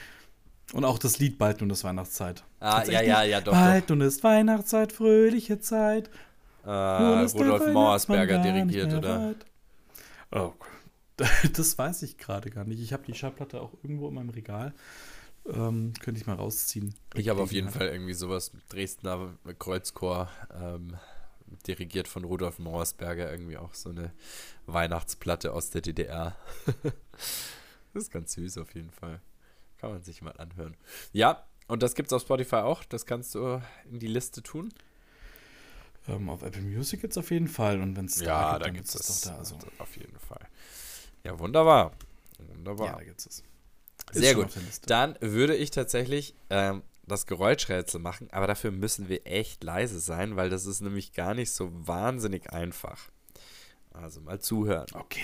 [0.72, 2.44] Und auch das Lied Bald nun ist Weihnachtszeit.
[2.60, 3.52] Ah, ja, ja, ja, doch.
[3.52, 6.10] Bald nun ist Weihnachtszeit, fröhliche Zeit.
[6.66, 9.28] Äh, Rudolf Mauersberger dirigiert, oder?
[9.28, 9.46] weit.
[10.32, 10.54] Oh,
[11.54, 12.82] das weiß ich gerade gar nicht.
[12.82, 14.74] Ich habe die Schallplatte auch irgendwo in meinem Regal.
[15.46, 16.96] Ähm, könnte ich mal rausziehen.
[17.16, 17.70] Ich habe auf jeden.
[17.70, 20.98] Fall irgendwie sowas Dresdner Kreuzchor ähm,
[21.68, 24.14] dirigiert von Rudolf Mauersberger, irgendwie auch so eine
[24.66, 26.36] Weihnachtsplatte aus der DDR.
[27.94, 29.22] das ist ganz süß auf jeden Fall.
[29.78, 30.76] Kann man sich mal anhören.
[31.12, 32.84] Ja, und das gibt's auf Spotify auch.
[32.86, 34.74] Das kannst du in die Liste tun.
[36.08, 37.82] Ähm, auf Apple Music jetzt auf jeden Fall.
[37.82, 39.38] Und wenn es da gibt, dann gibt es gibt's doch da.
[39.38, 40.48] Also, Auf jeden Fall.
[41.24, 41.94] Ja, wunderbar.
[42.38, 42.88] Wunderbar.
[42.88, 43.44] ja, da gibt es.
[44.12, 44.50] Sehr gut.
[44.86, 50.36] Dann würde ich tatsächlich ähm, das Geräuschrätsel machen, aber dafür müssen wir echt leise sein,
[50.36, 53.10] weil das ist nämlich gar nicht so wahnsinnig einfach.
[53.92, 54.88] Also mal zuhören.
[54.94, 55.22] Okay.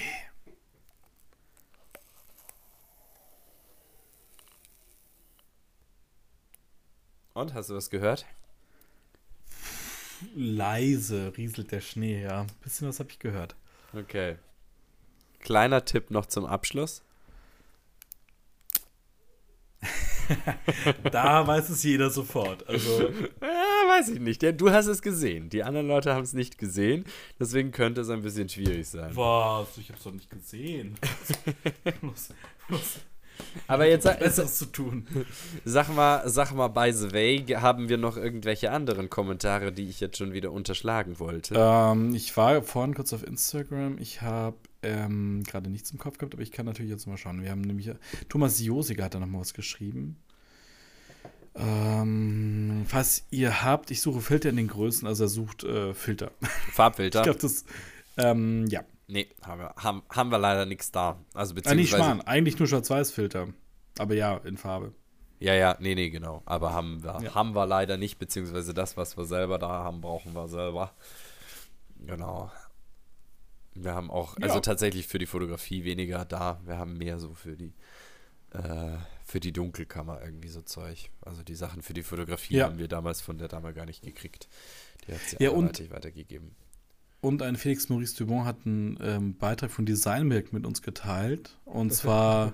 [7.33, 8.25] Und, hast du was gehört?
[10.35, 12.45] Leise rieselt der Schnee, ja.
[12.61, 13.55] Bisschen was habe ich gehört.
[13.93, 14.37] Okay.
[15.39, 17.01] Kleiner Tipp noch zum Abschluss.
[21.11, 22.67] Da weiß es jeder sofort.
[22.67, 23.09] Also,
[23.41, 24.43] Ja, weiß ich nicht.
[24.59, 25.49] Du hast es gesehen.
[25.49, 27.05] Die anderen Leute haben es nicht gesehen.
[27.39, 29.15] Deswegen könnte es ein bisschen schwierig sein.
[29.15, 29.77] was?
[29.77, 30.95] Ich hab's doch nicht gesehen.
[32.01, 32.29] muss,
[32.67, 32.99] muss
[33.67, 35.07] Aber jetzt Besseres zu tun.
[35.65, 39.99] sag mal, sag mal, by the way, haben wir noch irgendwelche anderen Kommentare, die ich
[39.99, 41.55] jetzt schon wieder unterschlagen wollte?
[41.57, 43.97] Ähm, ich war vorhin kurz auf Instagram.
[43.99, 47.41] Ich habe ähm, gerade nichts im Kopf gehabt, aber ich kann natürlich jetzt mal schauen.
[47.43, 47.91] Wir haben nämlich
[48.29, 50.17] Thomas Josiger hat da noch mal was geschrieben.
[51.55, 56.31] Ähm, falls ihr habt, ich suche Filter in den Größen, also er sucht äh, Filter.
[56.71, 57.19] Farbfilter?
[57.21, 57.65] Ich glaube, das,
[58.17, 58.83] ähm, ja.
[59.07, 61.17] Nee, haben wir, haben, haben wir leider nichts da.
[61.33, 61.95] Also Ah, nicht beziehungsweise.
[61.97, 63.47] Schmarrn, eigentlich nur Schwarz-Weiß-Filter.
[63.97, 64.93] Aber ja, in Farbe.
[65.39, 66.43] ja, ja, nee, nee, genau.
[66.45, 67.33] Aber haben wir, Ja.
[67.33, 70.93] haben wir leider nicht, beziehungsweise das, was wir selber da haben, brauchen wir selber.
[72.05, 72.51] Genau.
[73.75, 74.61] Wir haben auch, also Ja.
[74.61, 76.59] tatsächlich für die Fotografie weniger da.
[76.65, 77.73] Wir haben mehr so für die,
[78.51, 81.11] äh, für die Dunkelkammer irgendwie so Zeug.
[81.21, 82.65] Also die Sachen für die Fotografie Ja.
[82.65, 84.47] haben wir damals von der Dame gar nicht gekriegt.
[85.07, 86.55] Die hat sie Ja, anderweitig weitergegeben.
[87.21, 91.57] Und ein Felix Maurice Dubon hat einen ähm, Beitrag von Designmilk mit uns geteilt.
[91.65, 92.53] Und zwar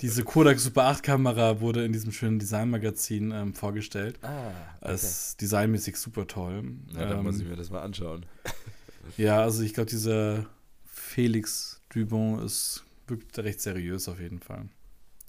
[0.00, 4.18] diese Kodak Super 8 Kamera wurde in diesem schönen Designmagazin ähm, vorgestellt.
[4.22, 4.50] Ah,
[4.80, 6.62] Als designmäßig super toll.
[6.94, 8.24] Ja, dann ähm, muss ich mir das mal anschauen.
[9.16, 10.46] Ja, also ich glaube, dieser
[10.86, 14.68] Felix Dubon ist wirkt recht seriös auf jeden Fall.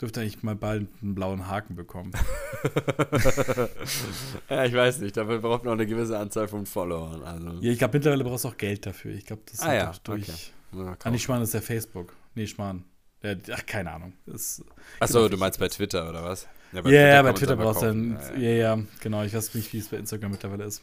[0.02, 2.12] Dürfte eigentlich mal bald einen blauen Haken bekommen.
[4.50, 7.22] ja, ich weiß nicht, dafür braucht man auch eine gewisse Anzahl von Followern.
[7.24, 9.14] Also, Ja, ich glaube, mittlerweile brauchst du auch Geld dafür.
[9.14, 10.24] Ich glaube, das Ah ja, durch.
[10.74, 10.96] okay.
[11.04, 12.14] Ah, nicht Schmarrn, ist ja Facebook.
[12.36, 12.86] Nee, Schmarrn.
[13.22, 14.14] Ja, ach, keine Ahnung.
[15.02, 16.48] Achso, du meinst bei Twitter oder was?
[16.72, 18.20] Ja, bei ja, bei kann Twitter brauchst du dann.
[18.38, 19.24] Ja, ja, genau.
[19.24, 20.82] Ich weiß nicht, wie es bei Instagram mittlerweile ist.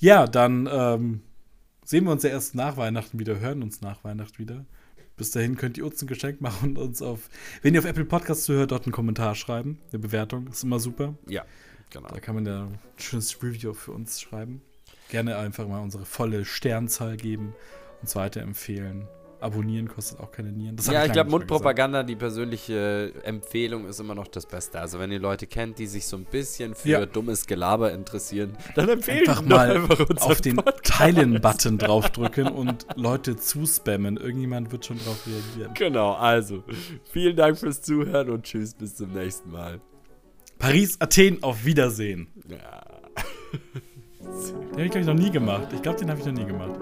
[0.00, 1.22] Ja, dann ähm,
[1.88, 4.66] sehen wir uns ja erst nach Weihnachten wieder, hören uns nach Weihnachten wieder.
[5.16, 7.30] Bis dahin könnt ihr uns ein Geschenk machen und uns auf,
[7.62, 9.80] wenn ihr auf Apple Podcasts zuhört, dort einen Kommentar schreiben.
[9.90, 11.14] Eine Bewertung ist immer super.
[11.26, 11.46] Ja,
[11.88, 12.08] genau.
[12.08, 14.60] Da kann man ja ein schönes Review für uns schreiben.
[15.08, 17.54] Gerne einfach mal unsere volle Sternzahl geben,
[18.02, 19.08] uns weiterempfehlen.
[19.40, 20.74] Abonnieren kostet auch keine Nieren.
[20.76, 21.30] Das Ja, ich glaube.
[21.30, 24.80] Mundpropaganda, die persönliche Empfehlung ist immer noch das Beste.
[24.80, 27.06] Also, wenn ihr Leute kennt, die sich so ein bisschen für Ja.
[27.06, 30.56] dummes Gelaber interessieren, dann empfehlen Einfach mal einfach auf den.
[30.82, 34.16] Teilen-Button draufdrücken und Leute zuspammen.
[34.16, 35.74] Irgendjemand wird schon drauf reagieren.
[35.74, 36.64] Genau, also,
[37.04, 39.80] vielen Dank fürs Zuhören und tschüss, bis zum nächsten Mal.
[40.58, 42.26] Paris, Athen, auf Wiedersehen.
[42.48, 42.82] Ja.
[44.20, 45.68] Den habe ich, glaube ich, noch nie gemacht.
[45.72, 46.78] Ich glaube, den habe ich noch nie gemacht.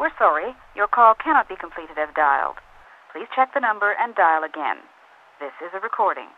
[0.00, 2.56] We're sorry, your call cannot be completed as dialed.
[3.12, 4.80] Please check the number and dial again.
[5.38, 6.32] This is a recording.